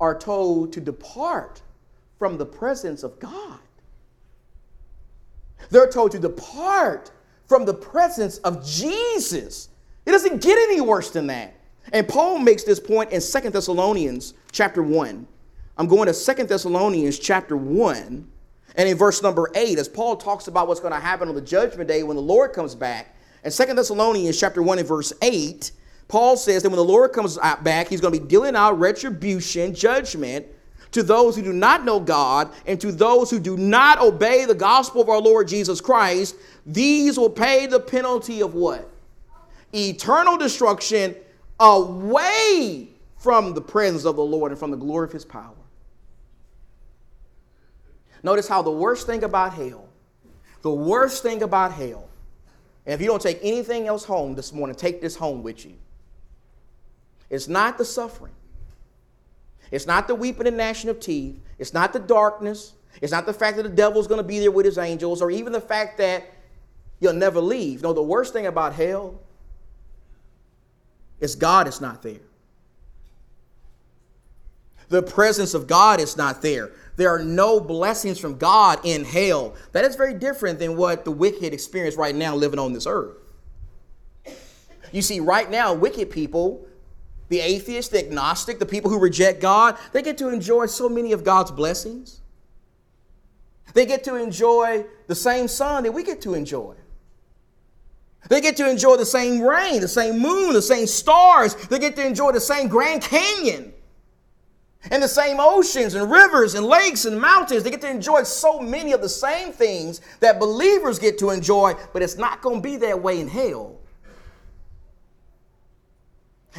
are 0.00 0.18
told 0.18 0.72
to 0.72 0.80
depart 0.80 1.60
from 2.18 2.38
the 2.38 2.46
presence 2.46 3.02
of 3.02 3.20
God. 3.20 3.60
They're 5.68 5.90
told 5.90 6.12
to 6.12 6.18
depart 6.18 7.10
from 7.46 7.66
the 7.66 7.74
presence 7.74 8.38
of 8.38 8.64
Jesus. 8.64 9.68
It 10.06 10.12
doesn't 10.12 10.40
get 10.40 10.56
any 10.56 10.80
worse 10.80 11.10
than 11.10 11.26
that. 11.26 11.54
And 11.92 12.08
Paul 12.08 12.38
makes 12.38 12.64
this 12.64 12.80
point 12.80 13.10
in 13.10 13.20
Second 13.20 13.52
Thessalonians 13.52 14.34
chapter 14.52 14.82
1. 14.82 15.26
I'm 15.80 15.86
going 15.86 16.08
to 16.08 16.12
Second 16.12 16.50
Thessalonians 16.50 17.18
chapter 17.18 17.56
1 17.56 18.30
and 18.76 18.86
in 18.86 18.98
verse 18.98 19.22
number 19.22 19.50
8 19.54 19.78
as 19.78 19.88
Paul 19.88 20.14
talks 20.14 20.46
about 20.46 20.68
what's 20.68 20.78
going 20.78 20.92
to 20.92 21.00
happen 21.00 21.26
on 21.26 21.34
the 21.34 21.40
judgment 21.40 21.88
day 21.88 22.02
when 22.02 22.16
the 22.16 22.22
Lord 22.22 22.52
comes 22.52 22.74
back. 22.74 23.16
In 23.44 23.50
Second 23.50 23.76
Thessalonians 23.76 24.38
chapter 24.38 24.62
1 24.62 24.80
and 24.80 24.86
verse 24.86 25.14
8, 25.22 25.72
Paul 26.06 26.36
says 26.36 26.64
that 26.64 26.68
when 26.68 26.76
the 26.76 26.84
Lord 26.84 27.12
comes 27.12 27.38
back, 27.62 27.88
he's 27.88 28.02
going 28.02 28.12
to 28.12 28.20
be 28.20 28.26
dealing 28.26 28.56
out 28.56 28.78
retribution, 28.78 29.74
judgment 29.74 30.44
to 30.92 31.02
those 31.02 31.34
who 31.34 31.40
do 31.40 31.54
not 31.54 31.86
know 31.86 31.98
God 31.98 32.52
and 32.66 32.78
to 32.82 32.92
those 32.92 33.30
who 33.30 33.40
do 33.40 33.56
not 33.56 34.02
obey 34.02 34.44
the 34.44 34.54
gospel 34.54 35.00
of 35.00 35.08
our 35.08 35.18
Lord 35.18 35.48
Jesus 35.48 35.80
Christ. 35.80 36.36
These 36.66 37.16
will 37.18 37.30
pay 37.30 37.64
the 37.66 37.80
penalty 37.80 38.42
of 38.42 38.52
what? 38.52 38.86
Eternal 39.74 40.36
destruction 40.36 41.16
away 41.58 42.90
from 43.16 43.54
the 43.54 43.62
presence 43.62 44.04
of 44.04 44.16
the 44.16 44.22
Lord 44.22 44.52
and 44.52 44.58
from 44.58 44.70
the 44.70 44.76
glory 44.76 45.06
of 45.06 45.12
his 45.12 45.24
power. 45.24 45.54
Notice 48.22 48.48
how 48.48 48.62
the 48.62 48.70
worst 48.70 49.06
thing 49.06 49.24
about 49.24 49.54
hell, 49.54 49.88
the 50.62 50.72
worst 50.72 51.22
thing 51.22 51.42
about 51.42 51.72
hell, 51.72 52.08
and 52.86 52.94
if 52.94 53.00
you 53.00 53.06
don't 53.06 53.22
take 53.22 53.38
anything 53.42 53.86
else 53.86 54.04
home 54.04 54.34
this 54.34 54.52
morning, 54.52 54.74
take 54.74 55.00
this 55.00 55.16
home 55.16 55.42
with 55.42 55.64
you. 55.64 55.74
It's 57.28 57.48
not 57.48 57.78
the 57.78 57.84
suffering. 57.84 58.32
It's 59.70 59.86
not 59.86 60.08
the 60.08 60.14
weeping 60.14 60.46
and 60.46 60.56
gnashing 60.56 60.90
of 60.90 60.98
teeth. 60.98 61.38
It's 61.58 61.72
not 61.72 61.92
the 61.92 62.00
darkness. 62.00 62.72
It's 63.00 63.12
not 63.12 63.26
the 63.26 63.32
fact 63.32 63.56
that 63.56 63.62
the 63.62 63.68
devil's 63.68 64.08
going 64.08 64.18
to 64.18 64.26
be 64.26 64.40
there 64.40 64.50
with 64.50 64.66
his 64.66 64.78
angels, 64.78 65.22
or 65.22 65.30
even 65.30 65.52
the 65.52 65.60
fact 65.60 65.98
that 65.98 66.24
you'll 66.98 67.12
never 67.12 67.40
leave. 67.40 67.82
No, 67.82 67.92
the 67.92 68.02
worst 68.02 68.32
thing 68.32 68.46
about 68.46 68.74
hell 68.74 69.20
is 71.20 71.34
God 71.34 71.68
is 71.68 71.80
not 71.80 72.02
there. 72.02 72.20
The 74.90 75.02
presence 75.02 75.54
of 75.54 75.68
God 75.68 76.00
is 76.00 76.16
not 76.16 76.42
there. 76.42 76.72
There 76.96 77.08
are 77.08 77.22
no 77.22 77.60
blessings 77.60 78.18
from 78.18 78.36
God 78.36 78.80
in 78.84 79.04
hell. 79.04 79.54
That 79.70 79.84
is 79.84 79.94
very 79.94 80.14
different 80.14 80.58
than 80.58 80.76
what 80.76 81.04
the 81.04 81.12
wicked 81.12 81.54
experience 81.54 81.94
right 81.96 82.14
now 82.14 82.34
living 82.34 82.58
on 82.58 82.72
this 82.72 82.86
earth. 82.86 83.16
You 84.92 85.00
see, 85.00 85.20
right 85.20 85.48
now, 85.48 85.72
wicked 85.72 86.10
people, 86.10 86.66
the 87.28 87.38
atheist, 87.38 87.92
the 87.92 88.04
agnostic, 88.04 88.58
the 88.58 88.66
people 88.66 88.90
who 88.90 88.98
reject 88.98 89.40
God, 89.40 89.78
they 89.92 90.02
get 90.02 90.18
to 90.18 90.28
enjoy 90.28 90.66
so 90.66 90.88
many 90.88 91.12
of 91.12 91.22
God's 91.22 91.52
blessings. 91.52 92.20
They 93.72 93.86
get 93.86 94.02
to 94.04 94.16
enjoy 94.16 94.84
the 95.06 95.14
same 95.14 95.46
sun 95.46 95.84
that 95.84 95.92
we 95.92 96.02
get 96.02 96.20
to 96.22 96.34
enjoy. 96.34 96.74
They 98.28 98.40
get 98.40 98.56
to 98.56 98.68
enjoy 98.68 98.96
the 98.96 99.06
same 99.06 99.40
rain, 99.40 99.80
the 99.80 99.88
same 99.88 100.18
moon, 100.18 100.52
the 100.52 100.60
same 100.60 100.88
stars. 100.88 101.54
They 101.54 101.78
get 101.78 101.94
to 101.94 102.04
enjoy 102.04 102.32
the 102.32 102.40
same 102.40 102.66
Grand 102.66 103.02
Canyon 103.02 103.72
and 104.90 105.02
the 105.02 105.08
same 105.08 105.36
oceans 105.38 105.94
and 105.94 106.10
rivers 106.10 106.54
and 106.54 106.64
lakes 106.64 107.04
and 107.04 107.20
mountains. 107.20 107.62
They 107.62 107.70
get 107.70 107.82
to 107.82 107.90
enjoy 107.90 108.22
so 108.22 108.60
many 108.60 108.92
of 108.92 109.02
the 109.02 109.08
same 109.08 109.52
things 109.52 110.00
that 110.20 110.38
believers 110.38 110.98
get 110.98 111.18
to 111.18 111.30
enjoy, 111.30 111.74
but 111.92 112.02
it's 112.02 112.16
not 112.16 112.40
going 112.40 112.56
to 112.56 112.62
be 112.62 112.76
that 112.78 113.02
way 113.02 113.20
in 113.20 113.28
hell. 113.28 113.78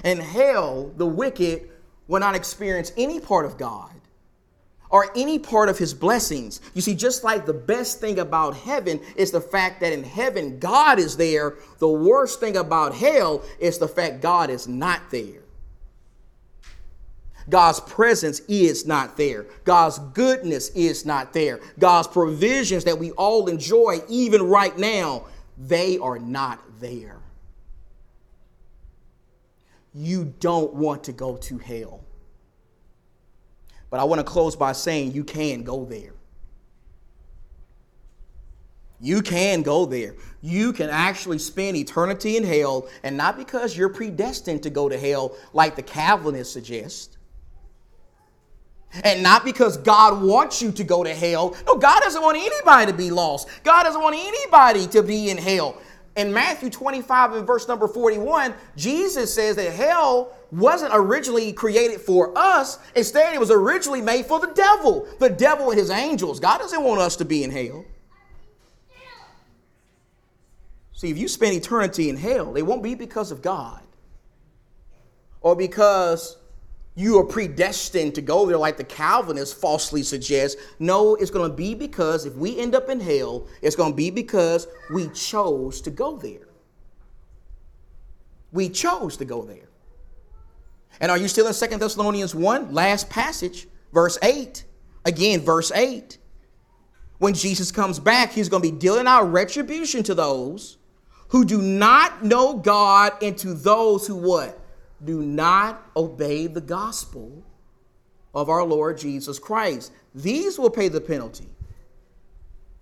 In 0.03 0.19
hell, 0.19 0.91
the 0.97 1.05
wicked 1.05 1.69
will 2.07 2.19
not 2.19 2.35
experience 2.35 2.91
any 2.95 3.19
part 3.19 3.45
of 3.45 3.57
God 3.57 3.91
or 4.89 5.09
any 5.15 5.39
part 5.39 5.69
of 5.69 5.77
his 5.77 5.93
blessings. 5.93 6.61
You 6.73 6.81
see, 6.81 6.93
just 6.93 7.23
like 7.23 7.45
the 7.45 7.53
best 7.53 7.99
thing 7.99 8.19
about 8.19 8.55
heaven 8.55 8.99
is 9.15 9.31
the 9.31 9.41
fact 9.41 9.79
that 9.81 9.93
in 9.93 10.03
heaven 10.03 10.59
God 10.59 10.99
is 10.99 11.17
there, 11.17 11.55
the 11.79 11.87
worst 11.87 12.39
thing 12.39 12.57
about 12.57 12.93
hell 12.93 13.43
is 13.59 13.77
the 13.77 13.87
fact 13.87 14.21
God 14.21 14.49
is 14.49 14.67
not 14.67 15.09
there. 15.09 15.40
God's 17.49 17.79
presence 17.81 18.41
is 18.47 18.85
not 18.85 19.17
there. 19.17 19.45
God's 19.63 19.99
goodness 20.13 20.69
is 20.69 21.05
not 21.05 21.33
there. 21.33 21.59
God's 21.79 22.07
provisions 22.07 22.83
that 22.85 22.97
we 22.97 23.11
all 23.11 23.47
enjoy, 23.47 23.99
even 24.07 24.43
right 24.43 24.77
now, 24.77 25.25
they 25.57 25.97
are 25.97 26.19
not 26.19 26.61
there. 26.79 27.17
You 29.93 30.33
don't 30.39 30.73
want 30.73 31.03
to 31.05 31.11
go 31.11 31.37
to 31.37 31.57
hell. 31.57 32.01
But 33.89 33.99
I 33.99 34.05
want 34.05 34.19
to 34.19 34.23
close 34.23 34.55
by 34.55 34.71
saying 34.71 35.11
you 35.11 35.23
can 35.23 35.63
go 35.63 35.83
there. 35.83 36.13
You 39.01 39.21
can 39.21 39.63
go 39.63 39.85
there. 39.85 40.15
You 40.41 40.73
can 40.73 40.89
actually 40.89 41.39
spend 41.39 41.75
eternity 41.75 42.37
in 42.37 42.43
hell, 42.43 42.87
and 43.03 43.17
not 43.17 43.35
because 43.35 43.75
you're 43.75 43.89
predestined 43.89 44.63
to 44.63 44.69
go 44.69 44.87
to 44.87 44.97
hell, 44.97 45.35
like 45.53 45.75
the 45.75 45.81
Calvinists 45.81 46.53
suggest. 46.53 47.17
And 49.03 49.23
not 49.23 49.45
because 49.45 49.77
God 49.77 50.21
wants 50.21 50.61
you 50.61 50.71
to 50.73 50.83
go 50.83 51.03
to 51.03 51.13
hell. 51.13 51.55
No, 51.65 51.77
God 51.77 52.01
doesn't 52.01 52.21
want 52.21 52.37
anybody 52.37 52.91
to 52.91 52.97
be 52.97 53.09
lost. 53.09 53.47
God 53.63 53.83
doesn't 53.83 54.01
want 54.01 54.15
anybody 54.17 54.87
to 54.87 55.01
be 55.01 55.29
in 55.29 55.37
hell 55.37 55.81
in 56.15 56.33
Matthew 56.33 56.69
25 56.69 57.33
and 57.33 57.47
verse 57.47 57.67
number 57.67 57.87
41, 57.87 58.53
Jesus 58.75 59.33
says 59.33 59.55
that 59.55 59.71
hell 59.71 60.35
wasn't 60.51 60.91
originally 60.93 61.53
created 61.53 62.01
for 62.01 62.37
us. 62.37 62.79
Instead, 62.95 63.33
it 63.33 63.39
was 63.39 63.51
originally 63.51 64.01
made 64.01 64.25
for 64.25 64.39
the 64.39 64.51
devil, 64.53 65.07
the 65.19 65.29
devil 65.29 65.69
and 65.69 65.79
his 65.79 65.89
angels. 65.89 66.39
God 66.39 66.57
doesn't 66.57 66.83
want 66.83 66.99
us 66.99 67.15
to 67.17 67.25
be 67.25 67.43
in 67.43 67.51
hell. 67.51 67.85
See, 70.93 71.09
if 71.09 71.17
you 71.17 71.27
spend 71.27 71.55
eternity 71.55 72.09
in 72.09 72.17
hell, 72.17 72.55
it 72.55 72.61
won't 72.61 72.83
be 72.83 72.93
because 72.93 73.31
of 73.31 73.41
God 73.41 73.81
or 75.39 75.55
because 75.55 76.37
you 76.95 77.17
are 77.19 77.23
predestined 77.23 78.15
to 78.15 78.21
go 78.21 78.45
there 78.45 78.57
like 78.57 78.77
the 78.77 78.83
Calvinists 78.83 79.53
falsely 79.53 80.03
suggest. 80.03 80.57
No, 80.79 81.15
it's 81.15 81.31
going 81.31 81.49
to 81.49 81.55
be 81.55 81.73
because 81.73 82.25
if 82.25 82.35
we 82.35 82.59
end 82.59 82.75
up 82.75 82.89
in 82.89 82.99
hell, 82.99 83.47
it's 83.61 83.75
going 83.75 83.93
to 83.93 83.95
be 83.95 84.09
because 84.09 84.67
we 84.93 85.07
chose 85.09 85.81
to 85.81 85.91
go 85.91 86.17
there. 86.17 86.47
We 88.51 88.67
chose 88.67 89.15
to 89.17 89.25
go 89.25 89.43
there. 89.43 89.69
And 90.99 91.09
are 91.09 91.17
you 91.17 91.29
still 91.29 91.47
in 91.47 91.53
Second 91.53 91.79
Thessalonians 91.79 92.35
1? 92.35 92.73
Last 92.73 93.09
passage, 93.09 93.67
verse 93.93 94.19
8. 94.21 94.65
Again, 95.05 95.39
verse 95.39 95.71
8. 95.71 96.17
When 97.19 97.33
Jesus 97.33 97.71
comes 97.71 97.99
back, 97.99 98.31
he's 98.31 98.49
going 98.49 98.61
to 98.63 98.71
be 98.71 98.77
dealing 98.77 99.07
out 99.07 99.31
retribution 99.31 100.03
to 100.03 100.13
those 100.13 100.77
who 101.29 101.45
do 101.45 101.61
not 101.61 102.25
know 102.25 102.57
God 102.57 103.13
and 103.21 103.37
to 103.37 103.53
those 103.53 104.05
who 104.05 104.15
what? 104.17 104.60
Do 105.03 105.21
not 105.21 105.89
obey 105.95 106.47
the 106.47 106.61
gospel 106.61 107.43
of 108.33 108.49
our 108.49 108.63
Lord 108.63 108.97
Jesus 108.97 109.39
Christ. 109.39 109.91
These 110.15 110.57
will 110.57 110.69
pay 110.69 110.87
the 110.87 111.01
penalty 111.01 111.49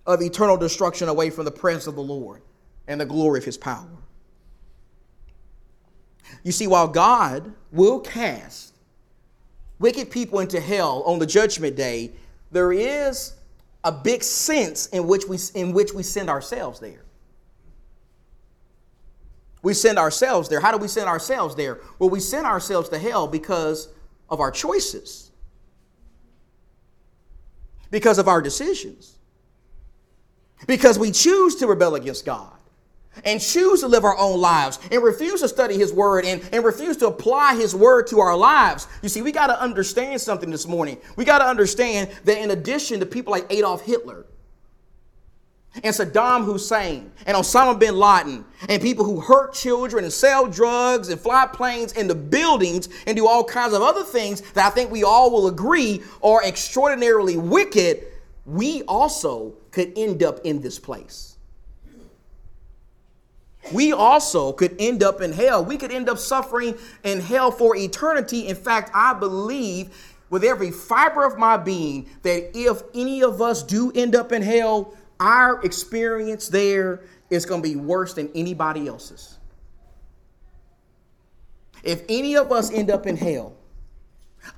of 0.06 0.22
eternal 0.22 0.56
destruction 0.56 1.08
away 1.08 1.30
from 1.30 1.44
the 1.44 1.50
presence 1.50 1.86
of 1.86 1.94
the 1.94 2.02
Lord 2.02 2.42
and 2.86 3.00
the 3.00 3.06
glory 3.06 3.38
of 3.38 3.44
his 3.44 3.56
power. 3.56 3.86
You 6.42 6.52
see, 6.52 6.66
while 6.66 6.88
God 6.88 7.52
will 7.72 8.00
cast 8.00 8.74
wicked 9.78 10.10
people 10.10 10.40
into 10.40 10.60
hell 10.60 11.02
on 11.04 11.18
the 11.18 11.26
judgment 11.26 11.76
day, 11.76 12.12
there 12.50 12.72
is 12.72 13.34
a 13.84 13.92
big 13.92 14.22
sense 14.22 14.86
in 14.88 15.06
which 15.06 15.26
we, 15.26 15.38
in 15.54 15.72
which 15.72 15.92
we 15.92 16.02
send 16.02 16.28
ourselves 16.28 16.80
there. 16.80 17.04
We 19.62 19.74
send 19.74 19.98
ourselves 19.98 20.48
there. 20.48 20.60
How 20.60 20.72
do 20.72 20.78
we 20.78 20.88
send 20.88 21.08
ourselves 21.08 21.54
there? 21.54 21.80
Well, 21.98 22.10
we 22.10 22.20
send 22.20 22.46
ourselves 22.46 22.88
to 22.90 22.98
hell 22.98 23.26
because 23.26 23.88
of 24.28 24.40
our 24.40 24.50
choices, 24.50 25.30
because 27.90 28.18
of 28.18 28.28
our 28.28 28.40
decisions, 28.40 29.18
because 30.66 30.98
we 30.98 31.10
choose 31.10 31.56
to 31.56 31.66
rebel 31.66 31.94
against 31.94 32.24
God 32.24 32.52
and 33.24 33.40
choose 33.40 33.80
to 33.80 33.88
live 33.88 34.04
our 34.04 34.16
own 34.16 34.40
lives 34.40 34.78
and 34.90 35.02
refuse 35.02 35.40
to 35.40 35.48
study 35.48 35.76
His 35.76 35.92
Word 35.92 36.24
and, 36.24 36.42
and 36.52 36.64
refuse 36.64 36.96
to 36.98 37.08
apply 37.08 37.56
His 37.56 37.74
Word 37.74 38.06
to 38.08 38.20
our 38.20 38.36
lives. 38.36 38.86
You 39.02 39.08
see, 39.08 39.20
we 39.20 39.32
got 39.32 39.48
to 39.48 39.60
understand 39.60 40.20
something 40.20 40.50
this 40.50 40.66
morning. 40.66 40.98
We 41.16 41.24
got 41.24 41.38
to 41.38 41.46
understand 41.46 42.10
that 42.24 42.38
in 42.38 42.52
addition 42.52 43.00
to 43.00 43.06
people 43.06 43.32
like 43.32 43.46
Adolf 43.50 43.82
Hitler, 43.82 44.26
and 45.74 45.94
Saddam 45.94 46.44
Hussein 46.44 47.12
and 47.26 47.36
Osama 47.36 47.78
bin 47.78 47.96
Laden 47.96 48.44
and 48.68 48.82
people 48.82 49.04
who 49.04 49.20
hurt 49.20 49.54
children 49.54 50.04
and 50.04 50.12
sell 50.12 50.46
drugs 50.46 51.08
and 51.08 51.20
fly 51.20 51.46
planes 51.46 51.92
into 51.92 52.14
buildings 52.14 52.88
and 53.06 53.16
do 53.16 53.26
all 53.26 53.44
kinds 53.44 53.72
of 53.72 53.80
other 53.80 54.02
things 54.02 54.40
that 54.52 54.66
I 54.66 54.70
think 54.70 54.90
we 54.90 55.04
all 55.04 55.30
will 55.30 55.46
agree 55.46 56.02
are 56.22 56.42
extraordinarily 56.44 57.36
wicked, 57.36 58.04
we 58.46 58.82
also 58.82 59.54
could 59.70 59.92
end 59.96 60.22
up 60.22 60.40
in 60.44 60.60
this 60.60 60.78
place. 60.78 61.36
We 63.72 63.92
also 63.92 64.52
could 64.52 64.74
end 64.80 65.02
up 65.02 65.20
in 65.20 65.32
hell. 65.32 65.64
We 65.64 65.76
could 65.76 65.92
end 65.92 66.08
up 66.08 66.18
suffering 66.18 66.76
in 67.04 67.20
hell 67.20 67.52
for 67.52 67.76
eternity. 67.76 68.48
In 68.48 68.56
fact, 68.56 68.90
I 68.94 69.14
believe 69.14 70.16
with 70.30 70.44
every 70.44 70.70
fiber 70.70 71.24
of 71.24 71.38
my 71.38 71.56
being 71.56 72.08
that 72.22 72.56
if 72.56 72.82
any 72.94 73.22
of 73.22 73.42
us 73.42 73.62
do 73.62 73.92
end 73.94 74.16
up 74.16 74.32
in 74.32 74.42
hell, 74.42 74.94
our 75.20 75.62
experience 75.62 76.48
there 76.48 77.02
is 77.28 77.46
going 77.46 77.62
to 77.62 77.68
be 77.68 77.76
worse 77.76 78.14
than 78.14 78.30
anybody 78.34 78.88
else's. 78.88 79.38
If 81.82 82.02
any 82.08 82.36
of 82.36 82.50
us 82.50 82.72
end 82.72 82.90
up 82.90 83.06
in 83.06 83.16
hell, 83.16 83.54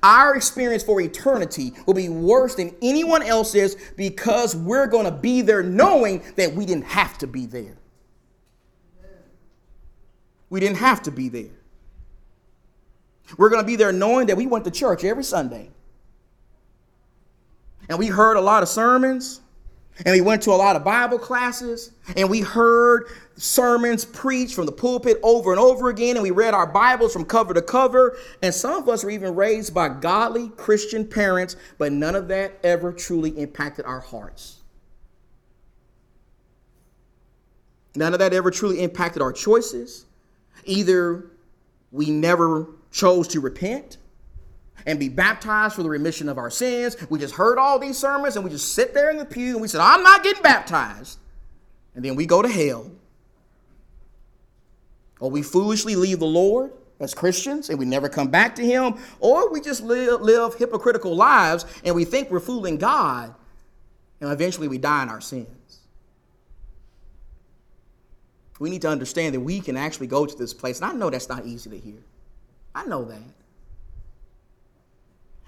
our 0.01 0.35
experience 0.35 0.83
for 0.83 0.99
eternity 1.01 1.73
will 1.85 1.93
be 1.93 2.09
worse 2.09 2.55
than 2.55 2.73
anyone 2.81 3.21
else's 3.21 3.75
because 3.97 4.55
we're 4.55 4.87
going 4.87 5.05
to 5.05 5.11
be 5.11 5.41
there 5.41 5.61
knowing 5.61 6.23
that 6.37 6.53
we 6.53 6.65
didn't 6.65 6.85
have 6.85 7.17
to 7.19 7.27
be 7.27 7.45
there. 7.45 7.77
We 10.49 10.59
didn't 10.59 10.77
have 10.77 11.03
to 11.03 11.11
be 11.11 11.29
there. 11.29 11.51
We're 13.37 13.49
going 13.49 13.61
to 13.61 13.67
be 13.67 13.75
there 13.75 13.91
knowing 13.91 14.27
that 14.27 14.37
we 14.37 14.45
went 14.45 14.65
to 14.65 14.71
church 14.71 15.03
every 15.03 15.23
Sunday. 15.23 15.69
And 17.89 17.99
we 17.99 18.07
heard 18.07 18.37
a 18.37 18.41
lot 18.41 18.63
of 18.63 18.69
sermons 18.69 19.41
And 19.99 20.11
we 20.13 20.21
went 20.21 20.41
to 20.43 20.51
a 20.51 20.55
lot 20.55 20.75
of 20.75 20.83
Bible 20.83 21.19
classes 21.19 21.91
and 22.15 22.29
we 22.29 22.41
heard 22.41 23.07
sermons 23.35 24.05
preached 24.05 24.55
from 24.55 24.65
the 24.65 24.71
pulpit 24.71 25.19
over 25.21 25.51
and 25.51 25.59
over 25.59 25.89
again. 25.89 26.15
And 26.15 26.23
we 26.23 26.31
read 26.31 26.53
our 26.53 26.65
Bibles 26.65 27.13
from 27.13 27.25
cover 27.25 27.53
to 27.53 27.61
cover. 27.61 28.17
And 28.41 28.53
some 28.53 28.73
of 28.73 28.89
us 28.89 29.03
were 29.03 29.11
even 29.11 29.35
raised 29.35 29.73
by 29.73 29.89
godly 29.89 30.49
Christian 30.49 31.05
parents, 31.05 31.55
but 31.77 31.91
none 31.91 32.15
of 32.15 32.27
that 32.29 32.59
ever 32.63 32.91
truly 32.91 33.29
impacted 33.39 33.85
our 33.85 33.99
hearts. 33.99 34.61
None 37.95 38.13
of 38.13 38.19
that 38.19 38.33
ever 38.33 38.49
truly 38.49 38.81
impacted 38.81 39.21
our 39.21 39.31
choices. 39.31 40.05
Either 40.65 41.27
we 41.91 42.09
never 42.09 42.67
chose 42.91 43.27
to 43.29 43.39
repent 43.39 43.97
and 44.85 44.99
be 44.99 45.09
baptized 45.09 45.75
for 45.75 45.83
the 45.83 45.89
remission 45.89 46.29
of 46.29 46.37
our 46.37 46.49
sins. 46.49 46.97
We 47.09 47.19
just 47.19 47.35
heard 47.35 47.57
all 47.57 47.79
these 47.79 47.97
sermons 47.97 48.35
and 48.35 48.43
we 48.43 48.51
just 48.51 48.73
sit 48.73 48.93
there 48.93 49.09
in 49.09 49.17
the 49.17 49.25
pew 49.25 49.53
and 49.53 49.61
we 49.61 49.67
said, 49.67 49.81
I'm 49.81 50.03
not 50.03 50.23
getting 50.23 50.43
baptized. 50.43 51.19
And 51.95 52.03
then 52.03 52.15
we 52.15 52.25
go 52.25 52.41
to 52.41 52.49
hell. 52.49 52.91
Or 55.19 55.29
we 55.29 55.41
foolishly 55.41 55.95
leave 55.95 56.19
the 56.19 56.25
Lord 56.25 56.71
as 56.99 57.13
Christians 57.13 57.69
and 57.69 57.79
we 57.79 57.85
never 57.85 58.09
come 58.09 58.27
back 58.27 58.55
to 58.55 58.65
Him. 58.65 58.95
Or 59.19 59.51
we 59.51 59.61
just 59.61 59.81
live, 59.81 60.21
live 60.21 60.55
hypocritical 60.55 61.15
lives 61.15 61.65
and 61.85 61.95
we 61.95 62.05
think 62.05 62.29
we're 62.29 62.39
fooling 62.39 62.77
God. 62.77 63.33
And 64.19 64.31
eventually 64.31 64.67
we 64.67 64.77
die 64.77 65.03
in 65.03 65.09
our 65.09 65.21
sins. 65.21 65.47
We 68.59 68.69
need 68.69 68.81
to 68.83 68.89
understand 68.89 69.35
that 69.35 69.41
we 69.41 69.59
can 69.59 69.75
actually 69.75 70.07
go 70.07 70.25
to 70.25 70.37
this 70.37 70.53
place. 70.53 70.79
And 70.79 70.89
I 70.89 70.93
know 70.93 71.09
that's 71.09 71.27
not 71.27 71.45
easy 71.45 71.69
to 71.69 71.77
hear. 71.77 72.01
I 72.73 72.85
know 72.85 73.03
that. 73.05 73.21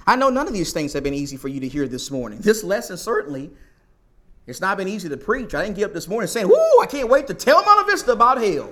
I 0.08 0.16
know 0.16 0.30
none 0.30 0.48
of 0.48 0.54
these 0.54 0.72
things 0.72 0.94
have 0.94 1.04
been 1.04 1.14
easy 1.14 1.38
for 1.38 1.48
you 1.48 1.60
to 1.62 1.68
hear 1.68 1.88
this 1.88 2.12
morning. 2.12 2.40
This 2.40 2.64
lesson 2.64 2.98
certainly, 2.98 3.52
it's 4.46 4.62
not 4.62 4.78
been 4.78 4.88
easy 4.88 5.10
to 5.10 5.18
preach. 5.18 5.56
I 5.56 5.64
didn't 5.64 5.76
get 5.76 5.86
up 5.86 5.94
this 5.94 6.08
morning 6.08 6.28
saying, 6.28 6.48
Whoo, 6.48 6.82
I 6.82 6.86
can't 6.86 7.10
wait 7.10 7.28
to 7.28 7.34
tell 7.34 7.64
Monte 7.64 7.92
Vista 7.92 8.12
about 8.12 8.40
hell. 8.40 8.70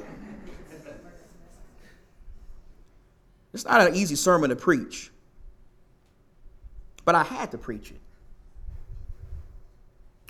It's 3.53 3.65
not 3.65 3.87
an 3.87 3.95
easy 3.95 4.15
sermon 4.15 4.49
to 4.49 4.55
preach. 4.55 5.11
But 7.05 7.15
I 7.15 7.23
had 7.23 7.51
to 7.51 7.57
preach 7.57 7.91
it. 7.91 7.99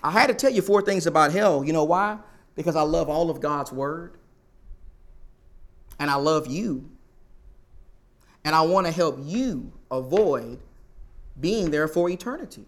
I 0.02 0.12
had 0.12 0.28
to 0.28 0.34
tell 0.34 0.52
you 0.52 0.62
four 0.62 0.82
things 0.82 1.08
about 1.08 1.32
hell. 1.32 1.64
You 1.64 1.72
know 1.72 1.86
why? 1.86 2.18
Because 2.56 2.76
I 2.76 2.82
love 2.82 3.10
all 3.10 3.30
of 3.30 3.40
God's 3.40 3.72
word. 3.72 4.18
And 6.00 6.10
I 6.10 6.16
love 6.16 6.48
you. 6.48 6.90
And 8.44 8.54
I 8.54 8.62
want 8.62 8.88
to 8.88 8.92
help 8.92 9.18
you 9.22 9.72
avoid 9.90 10.60
being 11.40 11.72
there 11.72 11.88
for 11.88 12.10
eternity. 12.10 12.66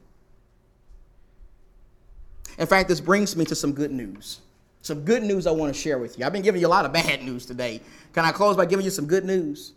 In 2.57 2.67
fact, 2.67 2.87
this 2.87 3.01
brings 3.01 3.35
me 3.35 3.45
to 3.45 3.55
some 3.55 3.73
good 3.73 3.91
news. 3.91 4.41
Some 4.81 5.01
good 5.01 5.23
news 5.23 5.47
I 5.47 5.51
want 5.51 5.73
to 5.73 5.79
share 5.79 5.97
with 5.97 6.17
you. 6.17 6.25
I've 6.25 6.33
been 6.33 6.41
giving 6.41 6.61
you 6.61 6.67
a 6.67 6.69
lot 6.69 6.85
of 6.85 6.93
bad 6.93 7.23
news 7.23 7.45
today. 7.45 7.81
Can 8.13 8.25
I 8.25 8.31
close 8.31 8.55
by 8.55 8.65
giving 8.65 8.85
you 8.85 8.91
some 8.91 9.07
good 9.07 9.25
news? 9.25 9.73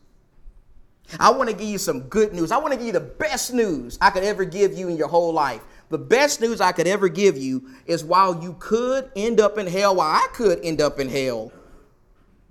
I 1.18 1.30
want 1.30 1.48
to 1.48 1.56
give 1.56 1.68
you 1.68 1.78
some 1.78 2.00
good 2.02 2.34
news. 2.34 2.52
I 2.52 2.58
want 2.58 2.72
to 2.72 2.76
give 2.76 2.86
you 2.86 2.92
the 2.92 3.00
best 3.00 3.54
news 3.54 3.96
I 4.00 4.10
could 4.10 4.24
ever 4.24 4.44
give 4.44 4.74
you 4.74 4.88
in 4.88 4.96
your 4.96 5.08
whole 5.08 5.32
life. 5.32 5.62
The 5.88 5.96
best 5.98 6.42
news 6.42 6.60
I 6.60 6.72
could 6.72 6.86
ever 6.86 7.08
give 7.08 7.38
you 7.38 7.70
is 7.86 8.04
while 8.04 8.42
you 8.42 8.54
could 8.58 9.10
end 9.16 9.40
up 9.40 9.56
in 9.56 9.66
hell, 9.66 9.96
while 9.96 10.10
I 10.10 10.28
could 10.34 10.60
end 10.62 10.82
up 10.82 11.00
in 11.00 11.08
hell, 11.08 11.50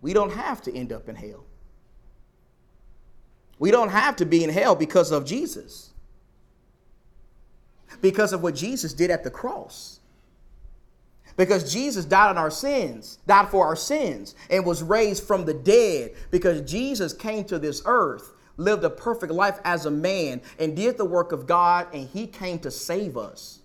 we 0.02 0.14
don't 0.14 0.32
have 0.32 0.62
to 0.64 0.76
end 0.76 0.92
up 0.92 1.08
in 1.08 1.16
hell. 1.16 1.46
We 3.60 3.70
don't 3.70 3.90
have 3.90 4.16
to 4.18 4.26
be 4.26 4.44
in 4.44 4.50
hell 4.50 4.76
because 4.76 5.12
of 5.12 5.26
Jesus 5.26 5.92
because 8.02 8.34
of 8.34 8.44
what 8.44 8.56
Jesus 8.56 8.94
did 8.94 9.12
at 9.12 9.24
the 9.24 9.32
cross. 9.32 10.00
Because 11.36 11.72
Jesus 11.72 12.04
died 12.04 12.30
on 12.30 12.38
our 12.38 12.50
sins, 12.50 13.20
died 13.28 13.50
for 13.50 13.66
our 13.66 13.76
sins, 13.76 14.34
and 14.50 14.66
was 14.66 14.82
raised 14.82 15.24
from 15.24 15.46
the 15.46 15.54
dead. 15.54 16.16
Because 16.32 16.62
Jesus 16.62 17.14
came 17.14 17.46
to 17.46 17.60
this 17.60 17.84
earth, 17.86 18.34
lived 18.58 18.84
a 18.84 18.90
perfect 18.90 19.32
life 19.32 19.60
as 19.64 19.86
a 19.86 19.92
man, 19.92 20.42
and 20.58 20.76
did 20.76 20.98
the 20.98 21.06
work 21.06 21.32
of 21.32 21.46
God, 21.46 21.88
and 21.94 22.10
he 22.10 22.26
came 22.26 22.58
to 22.60 22.72
save 22.72 23.18
us 23.18 23.60